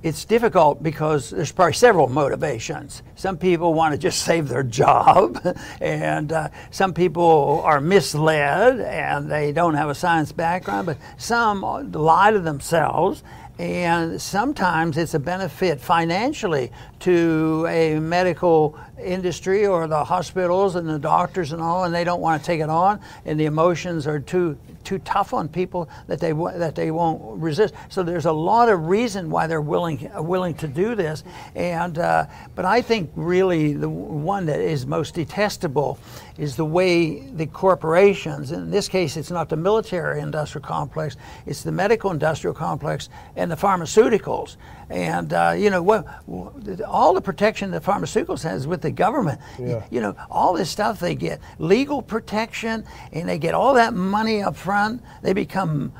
it's 0.03 0.25
difficult 0.25 0.83
because 0.83 1.29
there's 1.29 1.53
probably 1.53 1.73
several 1.73 2.09
motivations. 2.09 3.01
Some 3.15 3.37
people 3.37 3.73
want 3.73 3.93
to 3.93 3.97
just 3.97 4.23
save 4.23 4.49
their 4.49 4.61
job, 4.61 5.39
and 5.81 6.31
uh, 6.31 6.49
some 6.71 6.93
people 6.93 7.61
are 7.63 7.79
misled 7.79 8.81
and 8.81 9.31
they 9.31 9.53
don't 9.53 9.75
have 9.75 9.89
a 9.89 9.95
science 9.95 10.33
background, 10.33 10.87
but 10.87 10.97
some 11.17 11.61
lie 11.61 12.31
to 12.31 12.39
themselves. 12.39 13.23
And 13.59 14.21
sometimes 14.21 14.97
it's 14.97 15.13
a 15.13 15.19
benefit 15.19 15.79
financially 15.79 16.71
to 17.03 17.65
a 17.67 17.99
medical 17.99 18.79
industry 18.97 19.67
or 19.67 19.87
the 19.87 20.03
hospitals 20.05 20.75
and 20.75 20.87
the 20.87 20.97
doctors 20.97 21.51
and 21.51 21.61
all, 21.61 21.83
and 21.83 21.93
they 21.93 22.05
don't 22.05 22.21
want 22.21 22.41
to 22.41 22.45
take 22.45 22.61
it 22.61 22.69
on, 22.69 22.97
and 23.25 23.37
the 23.37 23.45
emotions 23.45 24.07
are 24.07 24.19
too 24.19 24.57
too 24.83 24.99
tough 24.99 25.33
on 25.33 25.47
people 25.47 25.89
that 26.07 26.19
they 26.19 26.31
that 26.31 26.75
they 26.75 26.91
won't 26.91 27.21
resist. 27.41 27.73
So 27.89 28.03
there's 28.03 28.25
a 28.25 28.31
lot 28.31 28.69
of 28.69 28.87
reason 28.87 29.29
why 29.29 29.47
they're 29.47 29.61
willing 29.61 30.09
willing 30.15 30.53
to 30.55 30.67
do 30.67 30.95
this, 30.95 31.25
and 31.55 31.97
uh, 31.99 32.27
but 32.55 32.63
I 32.63 32.81
think 32.81 33.11
really 33.15 33.73
the 33.73 33.89
one 33.89 34.45
that 34.45 34.61
is 34.61 34.85
most 34.85 35.13
detestable 35.15 35.99
is 36.37 36.55
the 36.55 36.65
way 36.65 37.19
the 37.31 37.45
corporations, 37.45 38.51
in 38.51 38.71
this 38.71 38.87
case, 38.87 39.17
it's 39.17 39.29
not 39.29 39.49
the 39.49 39.57
military 39.57 40.21
industrial 40.21 40.65
complex, 40.65 41.17
it's 41.45 41.63
the 41.63 41.71
medical 41.71 42.11
industrial 42.11 42.53
complex 42.53 43.09
and 43.35 43.51
the 43.51 43.57
pharmaceuticals. 43.57 44.55
And 44.89 45.33
uh, 45.33 45.55
you 45.57 45.69
know 45.69 45.81
what? 45.81 46.05
All 46.87 47.13
the 47.13 47.21
protection 47.21 47.71
the 47.71 47.79
pharmaceuticals 47.79 48.43
has 48.43 48.67
with 48.67 48.81
the 48.81 48.91
government. 48.91 49.39
Yeah. 49.59 49.85
You 49.89 50.01
know 50.01 50.15
all 50.29 50.53
this 50.53 50.69
stuff 50.69 50.99
they 50.99 51.15
get 51.15 51.39
legal 51.59 52.01
protection, 52.01 52.85
and 53.11 53.27
they 53.27 53.37
get 53.37 53.53
all 53.53 53.73
that 53.75 53.93
money 53.93 54.41
up 54.41 54.55
front. 54.55 55.01
They 55.21 55.33
become 55.33 55.93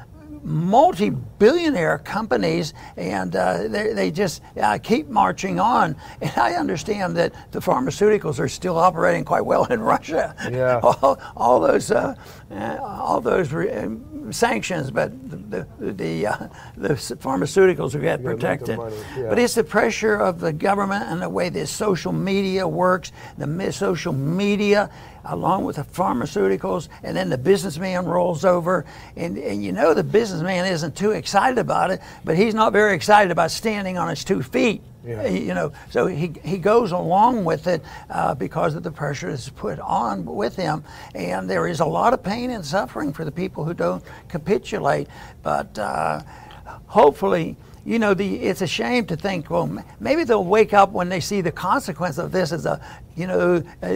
multi-billionaire 0.43 1.99
companies, 1.99 2.73
and 2.97 3.35
uh, 3.35 3.67
they, 3.67 3.93
they 3.93 4.11
just 4.11 4.41
uh, 4.61 4.77
keep 4.81 5.07
marching 5.07 5.59
on. 5.59 5.95
And 6.21 6.31
I 6.37 6.53
understand 6.53 7.17
that 7.17 7.33
the 7.51 7.59
pharmaceuticals 7.59 8.39
are 8.39 8.49
still 8.49 8.77
operating 8.77 9.25
quite 9.25 9.45
well 9.45 9.65
in 9.65 9.81
Russia. 9.81 10.35
Yeah. 10.51 10.79
all, 10.83 11.19
all 11.35 11.59
those, 11.59 11.91
uh, 11.91 12.15
uh 12.51 12.77
all 12.81 13.21
those 13.21 13.51
re- 13.51 13.71
um, 13.71 14.31
sanctions, 14.31 14.91
but 14.91 15.11
the 15.29 15.67
the, 15.79 15.91
the, 15.91 16.27
uh, 16.27 16.47
the 16.77 16.89
pharmaceuticals 16.89 17.95
are 17.95 17.99
get 17.99 18.23
protected. 18.23 18.79
Yeah. 19.17 19.29
But 19.29 19.39
it's 19.39 19.55
the 19.55 19.63
pressure 19.63 20.15
of 20.15 20.39
the 20.39 20.53
government 20.53 21.05
and 21.05 21.21
the 21.21 21.29
way 21.29 21.49
this 21.49 21.69
social 21.71 22.11
media 22.11 22.67
works. 22.67 23.11
The 23.37 23.71
social 23.71 24.13
media 24.13 24.89
along 25.25 25.63
with 25.65 25.77
the 25.77 25.83
pharmaceuticals, 25.83 26.89
and 27.03 27.15
then 27.15 27.29
the 27.29 27.37
businessman 27.37 28.05
rolls 28.05 28.45
over, 28.45 28.85
and, 29.15 29.37
and 29.37 29.63
you 29.63 29.71
know 29.71 29.93
the 29.93 30.03
businessman 30.03 30.65
isn't 30.65 30.95
too 30.95 31.11
excited 31.11 31.57
about 31.57 31.91
it, 31.91 32.01
but 32.23 32.37
he's 32.37 32.53
not 32.53 32.73
very 32.73 32.95
excited 32.95 33.31
about 33.31 33.51
standing 33.51 33.97
on 33.97 34.09
his 34.09 34.23
two 34.23 34.41
feet. 34.41 34.81
Yeah. 35.05 35.27
You 35.27 35.53
know, 35.53 35.73
so 35.89 36.07
he, 36.07 36.33
he 36.45 36.57
goes 36.57 36.93
along 36.93 37.43
with 37.43 37.67
it 37.67 37.83
uh, 38.09 38.35
because 38.35 38.73
of 38.75 38.83
the 38.83 38.91
pressure 38.91 39.29
that's 39.29 39.49
put 39.49 39.79
on 39.79 40.23
with 40.23 40.55
him, 40.55 40.83
and 41.13 41.49
there 41.49 41.67
is 41.67 41.81
a 41.81 41.85
lot 41.85 42.13
of 42.13 42.23
pain 42.23 42.51
and 42.51 42.65
suffering 42.65 43.11
for 43.11 43.25
the 43.25 43.31
people 43.31 43.65
who 43.65 43.73
don't 43.73 44.03
capitulate. 44.29 45.09
But 45.41 45.77
uh, 45.77 46.21
hopefully, 46.87 47.57
you 47.85 47.99
know, 47.99 48.13
the, 48.13 48.35
it's 48.35 48.61
a 48.61 48.67
shame 48.67 49.05
to 49.07 49.17
think, 49.17 49.49
well, 49.49 49.69
maybe 49.99 50.23
they'll 50.23 50.45
wake 50.45 50.73
up 50.73 50.91
when 50.91 51.09
they 51.09 51.19
see 51.19 51.41
the 51.41 51.51
consequence 51.51 52.17
of 52.17 52.31
this 52.31 52.51
as 52.51 52.65
a 52.65 52.79
you 53.15 53.27
know, 53.27 53.57
uh, 53.57 53.87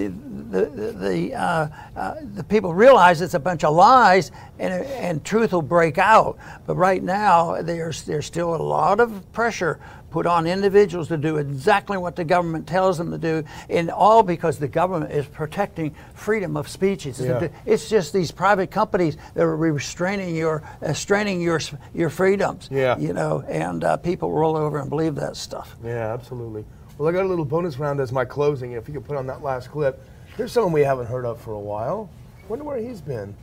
the 0.52 0.94
the 0.96 1.34
uh, 1.34 1.68
uh, 1.96 2.16
the 2.36 2.44
people 2.44 2.74
realize 2.74 3.22
it's 3.22 3.34
a 3.34 3.40
bunch 3.40 3.64
of 3.64 3.74
lies, 3.76 4.32
and 4.60 4.86
and 4.86 5.24
truth 5.24 5.54
will 5.54 5.64
break 5.64 5.98
out. 5.98 6.38
But 6.68 6.76
right 6.76 7.02
now, 7.02 7.62
there's 7.62 8.04
there's 8.04 8.28
still 8.28 8.56
a 8.56 8.62
lot 8.62 9.00
of 9.00 9.32
pressure 9.34 9.80
put 10.10 10.26
on 10.26 10.48
individuals 10.48 11.10
to 11.10 11.18
do 11.18 11.38
exactly 11.38 11.98
what 11.98 12.16
the 12.16 12.24
government 12.24 12.68
tells 12.68 12.98
them 12.98 13.12
to 13.12 13.18
do, 13.18 13.44
and 13.70 13.90
all 13.92 14.24
because 14.24 14.58
the 14.58 14.68
government 14.68 15.12
is 15.12 15.26
protecting 15.26 15.94
freedom 16.14 16.56
of 16.56 16.68
speech. 16.68 17.06
It's, 17.06 17.20
Yeah. 17.20 17.50
it's 17.66 17.90
just 17.90 18.14
these 18.14 18.32
private 18.32 18.72
companies 18.72 19.18
that 19.34 19.44
are 19.44 19.56
restraining 19.56 20.36
your 20.36 20.64
uh, 20.82 20.94
straining 20.94 21.42
your 21.42 21.60
your 21.94 22.10
freedoms. 22.10 22.70
Yeah. 22.72 22.98
You 22.98 23.14
know, 23.14 23.44
and 23.48 23.84
uh, 23.84 23.98
people 23.98 24.32
roll 24.32 24.56
over 24.56 24.80
and 24.80 24.90
believe 24.90 25.16
that 25.16 25.36
stuff. 25.36 25.76
Yeah, 25.84 26.14
absolutely. 26.14 26.66
Well, 26.98 27.08
I 27.08 27.12
got 27.12 27.26
a 27.26 27.28
little 27.30 27.46
bonus 27.46 27.78
round 27.78 28.00
as 28.00 28.12
my 28.12 28.26
closing. 28.26 28.72
If 28.72 28.88
you 28.88 28.94
could 28.96 29.06
put 29.06 29.18
on 29.18 29.28
that 29.28 29.44
last 29.44 29.70
clip. 29.70 30.02
Here's 30.36 30.52
someone 30.52 30.72
we 30.72 30.82
haven't 30.82 31.08
heard 31.08 31.26
of 31.26 31.42
for 31.42 31.52
a 31.54 31.60
while. 31.60 32.10
Wonder 32.48 32.64
where 32.64 32.78
he's 32.78 33.02
been. 33.02 33.36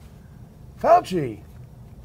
Fauci. 0.81 1.41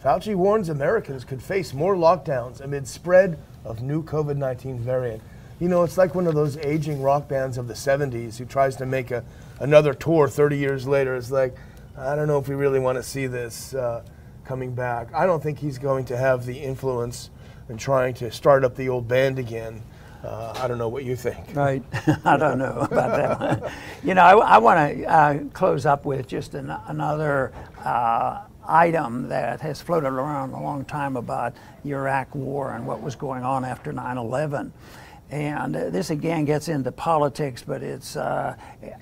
Fauci 0.04 0.36
warns 0.36 0.69
Americans 0.69 1.24
could 1.24 1.41
face 1.41 1.74
more 1.74 1.95
lockdowns 1.95 2.62
amid 2.62 2.88
spread 2.88 3.38
of 3.65 3.82
new 3.82 4.04
COVID 4.04 4.38
19 4.38 4.80
variant. 4.80 5.22
You 5.60 5.67
know, 5.67 5.84
it's 5.84 5.98
like 5.98 6.15
one 6.15 6.26
of 6.26 6.36
those 6.36 6.58
aging 6.58 7.02
rock 7.02 7.28
bands 7.28 7.58
of 7.58 7.67
the 7.67 7.74
70s 7.74 8.38
who 8.38 8.45
tries 8.45 8.78
to 8.78 8.86
make 8.86 9.12
a, 9.12 9.24
another 9.60 9.93
tour 9.93 10.28
30 10.30 10.58
years 10.58 10.88
later. 10.88 11.15
It's 11.15 11.32
like, 11.32 11.56
I 11.98 12.15
don't 12.15 12.28
know 12.28 12.39
if 12.39 12.48
we 12.48 12.56
really 12.56 12.80
want 12.80 12.98
to 12.98 13.04
see 13.04 13.28
this 13.28 13.74
uh, 13.74 14.04
coming 14.45 14.74
back. 14.74 15.13
I 15.13 15.26
don't 15.26 15.43
think 15.43 15.60
he's 15.60 15.78
going 15.78 16.06
to 16.06 16.17
have 16.17 16.45
the 16.45 16.58
influence 16.58 17.30
in 17.67 17.78
trying 17.78 18.13
to 18.15 18.32
start 18.32 18.63
up 18.63 18.76
the 18.76 18.88
old 18.88 19.08
band 19.08 19.38
again. 19.38 19.84
Uh, 20.24 20.54
I 20.58 20.67
don't 20.67 20.78
know 20.78 20.89
what 20.89 21.06
you 21.06 21.15
think. 21.15 21.54
Right. 21.54 21.84
I 22.26 22.38
don't 22.38 22.58
know 22.58 22.88
about 22.89 23.39
that. 23.39 23.74
You 24.04 24.13
know, 24.13 24.22
I, 24.22 24.56
I 24.56 24.58
want 24.58 24.98
to 24.98 25.06
uh, 25.06 25.39
close 25.54 25.86
up 25.86 26.06
with 26.06 26.28
just 26.28 26.56
an, 26.56 26.69
another 26.88 27.54
uh, 27.84 28.43
item 28.69 29.29
that 29.29 29.62
has 29.62 29.82
floated 29.82 30.08
around 30.08 30.51
a 30.51 30.62
long 30.62 30.86
time 30.86 31.15
about 31.15 31.55
Iraq 31.86 32.34
War 32.36 32.73
and 32.73 32.86
what 32.86 33.01
was 33.01 33.15
going 33.15 33.43
on 33.43 33.65
after 33.65 33.91
9 33.91 34.17
11. 34.17 34.73
And 35.32 35.75
uh, 35.75 35.89
this 35.91 36.10
again 36.10 36.45
gets 36.45 36.69
into 36.69 36.91
politics, 36.91 37.63
but 37.65 37.84
it's 37.84 38.15
uh, 38.15 38.55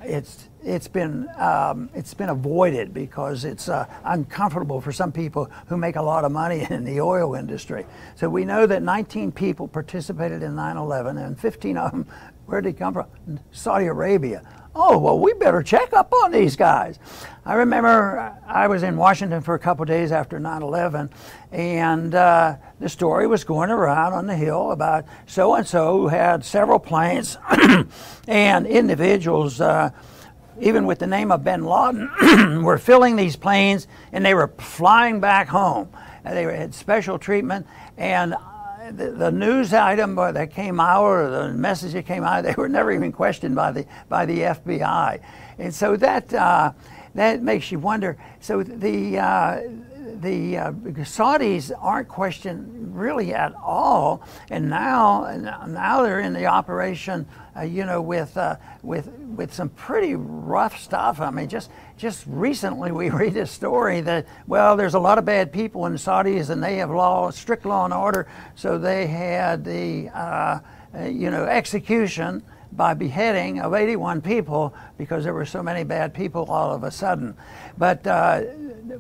it's 0.04 0.50
it's 0.62 0.90
been 0.90 1.26
um, 1.38 1.90
it's 1.94 2.14
been 2.14 2.28
avoided 2.28 2.94
because 2.94 3.46
it's 3.46 3.70
uh, 3.70 3.86
uncomfortable 4.04 4.82
for 4.82 4.92
some 4.92 5.14
people 5.14 5.50
who 5.68 5.78
make 5.78 5.96
a 5.96 6.02
lot 6.02 6.26
of 6.26 6.34
money 6.34 6.68
in 6.70 6.84
the 6.84 7.00
oil 7.00 7.36
industry. 7.36 7.86
So 8.16 8.28
we 8.28 8.44
know 8.44 8.66
that 8.66 8.84
19 8.84 9.32
people 9.32 9.70
participated 9.70 10.44
in 10.44 10.52
9/11, 10.52 11.26
and 11.26 11.40
15 11.40 11.78
of 11.78 11.92
them 11.92 12.06
where 12.48 12.62
did 12.62 12.74
they 12.74 12.80
come 12.80 12.94
from? 12.94 13.08
Saudi 13.52 13.86
Arabia. 13.88 14.42
Oh 14.76 14.98
well, 14.98 15.20
we 15.20 15.34
better 15.34 15.64
check 15.64 15.94
up 15.94 16.14
on 16.24 16.32
these 16.32 16.56
guys. 16.56 17.00
I 17.46 17.54
remember 17.56 18.38
I 18.46 18.68
was 18.68 18.84
in 18.84 18.98
Washington 18.98 19.42
for 19.42 19.56
a 19.56 19.60
couple 19.60 19.86
days 19.86 20.12
after 20.12 20.40
9/11, 20.40 21.10
and 21.52 22.14
uh, 22.14 22.58
the 22.80 22.90
story 22.90 23.28
was 23.28 23.44
going 23.44 23.70
around 23.70 24.14
on 24.14 24.28
the 24.28 24.36
Hill 24.36 24.72
about 24.72 25.06
so 25.26 25.56
and 25.56 25.66
so 25.66 26.00
who 26.00 26.08
had 26.08 26.44
several 26.46 26.80
planes 26.80 27.38
and 28.28 28.68
individuals. 28.68 29.62
Uh, 29.62 29.92
even 30.60 30.86
with 30.86 31.00
the 31.00 31.08
name 31.08 31.32
of 31.32 31.44
bin 31.44 31.66
Laden, 31.66 32.64
were 32.64 32.78
filling 32.78 33.16
these 33.16 33.36
planes 33.36 33.88
and 34.12 34.26
they 34.26 34.34
were 34.34 34.48
flying 34.58 35.20
back 35.20 35.48
home. 35.48 35.90
And 36.26 36.36
they 36.36 36.44
had 36.44 36.74
special 36.74 37.20
treatment. 37.20 37.68
And 37.96 38.36
the, 38.92 39.12
the 39.12 39.32
news 39.32 39.74
item 39.74 40.16
that 40.16 40.52
came 40.52 40.80
out 40.80 41.04
or 41.04 41.30
the 41.30 41.54
message 41.54 41.94
that 41.94 42.06
came 42.06 42.24
out, 42.24 42.44
they 42.44 42.54
were 42.58 42.70
never 42.70 42.92
even 42.92 43.12
questioned 43.12 43.56
by 43.56 43.72
the, 43.72 43.86
by 44.10 44.26
the 44.26 44.40
FBI. 44.40 45.22
And 45.58 45.74
so 45.74 45.96
that, 45.98 46.34
uh, 46.34 46.72
that 47.16 47.42
makes 47.42 47.72
you 47.72 47.80
wonder. 47.80 48.18
So 48.40 48.64
the, 48.64 49.20
uh, 49.20 49.62
the 50.22 50.58
uh, 50.58 50.72
Saudis 50.72 51.72
aren't 51.80 52.08
questioned 52.08 52.96
really 52.96 53.34
at 53.34 53.54
all, 53.56 54.24
and 54.50 54.70
now 54.70 55.36
now 55.68 56.02
they're 56.02 56.20
in 56.20 56.34
the 56.34 56.46
operation, 56.46 57.28
uh, 57.56 57.62
you 57.62 57.86
know, 57.86 58.02
with 58.02 58.36
uh, 58.38 58.56
with 58.82 59.10
with 59.10 59.54
some 59.54 59.70
pretty 59.70 60.16
rough 60.16 60.80
stuff. 60.80 61.22
I 61.22 61.30
mean, 61.30 61.48
just 61.48 61.70
just 61.98 62.24
recently 62.28 62.92
we 62.92 63.10
read 63.24 63.36
a 63.38 63.46
story 63.46 64.02
that 64.02 64.28
well, 64.48 64.78
there's 64.78 64.94
a 64.94 65.00
lot 65.00 65.18
of 65.18 65.26
bad 65.26 65.52
people 65.52 65.86
in 65.86 65.94
the 65.94 66.00
Saudis, 66.00 66.50
and 66.50 66.64
they 66.64 66.78
have 66.78 66.92
law, 66.92 67.30
strict 67.32 67.66
law 67.66 67.86
and 67.86 67.94
order, 67.94 68.28
so 68.56 68.78
they 68.78 69.08
had 69.08 69.66
the 69.66 70.10
uh, 70.10 70.60
uh, 70.96 71.04
you 71.04 71.30
know 71.32 71.46
execution 71.46 72.44
by 72.74 72.94
beheading 72.94 73.60
of 73.60 73.74
81 73.74 74.22
people 74.22 74.74
because 74.98 75.24
there 75.24 75.34
were 75.34 75.46
so 75.46 75.64
many 75.64 75.84
bad 75.84 76.14
people 76.14 76.46
all 76.46 76.72
of 76.72 76.84
a 76.84 76.92
sudden. 76.92 77.36
But 77.78 78.06
uh, 78.06 78.42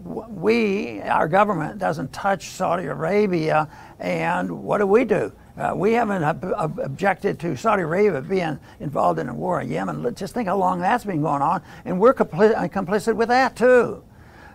we, 0.06 1.02
our 1.02 1.28
government, 1.28 1.78
doesn't 1.78 2.12
touch 2.12 2.50
Saudi 2.50 2.86
Arabia, 2.86 3.70
and 4.00 4.64
what 4.64 4.80
do 4.80 4.88
we 4.88 5.06
do? 5.06 5.32
Uh, 5.58 5.74
we 5.76 5.94
haven't 5.94 6.24
ob- 6.24 6.54
ob- 6.56 6.80
objected 6.80 7.40
to 7.40 7.56
Saudi 7.58 7.82
Arabia 7.82 8.22
being 8.22 8.60
involved 8.80 9.18
in 9.18 9.28
a 9.28 9.34
war 9.34 9.60
in 9.62 9.70
Yemen. 9.70 10.14
Just 10.16 10.36
think 10.36 10.48
how 10.48 10.58
long 10.58 10.80
that's 10.80 11.04
been 11.04 11.22
going 11.22 11.42
on, 11.42 11.64
and 11.84 12.00
we're 12.00 12.14
compli- 12.14 12.54
complicit 12.72 13.16
with 13.16 13.30
that 13.30 13.56
too. 13.56 14.04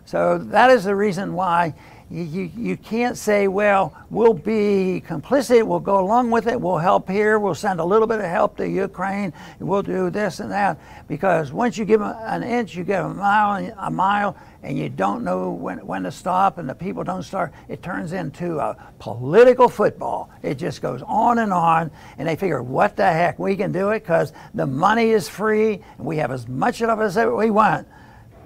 So 0.04 0.38
that 0.38 0.70
is 0.70 0.84
the 0.84 0.94
reason 0.94 1.34
why 1.34 1.74
you, 2.12 2.50
you, 2.54 2.76
can't 2.76 3.16
say, 3.16 3.48
well, 3.48 3.96
we'll 4.10 4.34
be 4.34 5.02
complicit, 5.06 5.66
we'll 5.66 5.80
go 5.80 5.98
along 5.98 6.30
with 6.30 6.46
it, 6.46 6.60
we'll 6.60 6.76
help 6.76 7.08
here, 7.08 7.38
we'll 7.38 7.54
send 7.54 7.80
a 7.80 7.84
little 7.84 8.06
bit 8.06 8.18
of 8.18 8.26
help 8.26 8.58
to 8.58 8.68
Ukraine, 8.68 9.32
we'll 9.58 9.82
do 9.82 10.10
this 10.10 10.38
and 10.38 10.50
that. 10.50 10.78
Because 11.08 11.52
once 11.52 11.78
you 11.78 11.86
give 11.86 12.00
them 12.00 12.14
an 12.20 12.42
inch, 12.42 12.74
you 12.74 12.84
give 12.84 13.02
a 13.02 13.14
mile, 13.14 13.74
a 13.78 13.90
mile, 13.90 14.36
and 14.62 14.76
you 14.76 14.90
don't 14.90 15.24
know 15.24 15.52
when, 15.52 15.78
when 15.86 16.02
to 16.02 16.12
stop, 16.12 16.58
and 16.58 16.68
the 16.68 16.74
people 16.74 17.02
don't 17.02 17.22
start, 17.22 17.50
it 17.68 17.82
turns 17.82 18.12
into 18.12 18.58
a 18.58 18.76
political 18.98 19.70
football. 19.70 20.28
It 20.42 20.58
just 20.58 20.82
goes 20.82 21.00
on 21.06 21.38
and 21.38 21.52
on, 21.52 21.90
and 22.18 22.28
they 22.28 22.36
figure, 22.36 22.62
what 22.62 22.94
the 22.94 23.06
heck, 23.06 23.38
we 23.38 23.56
can 23.56 23.72
do 23.72 23.88
it 23.88 24.00
because 24.00 24.34
the 24.52 24.66
money 24.66 25.10
is 25.10 25.30
free, 25.30 25.80
and 25.96 26.06
we 26.06 26.18
have 26.18 26.30
as 26.30 26.46
much 26.46 26.82
of 26.82 27.00
it 27.00 27.02
as 27.02 27.16
we 27.16 27.50
want 27.50 27.88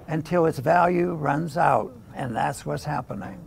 until 0.07 0.45
its 0.45 0.59
value 0.59 1.15
runs 1.15 1.57
out. 1.57 1.93
And 2.15 2.33
that's 2.33 2.65
what's 2.65 2.85
happening. 2.85 3.46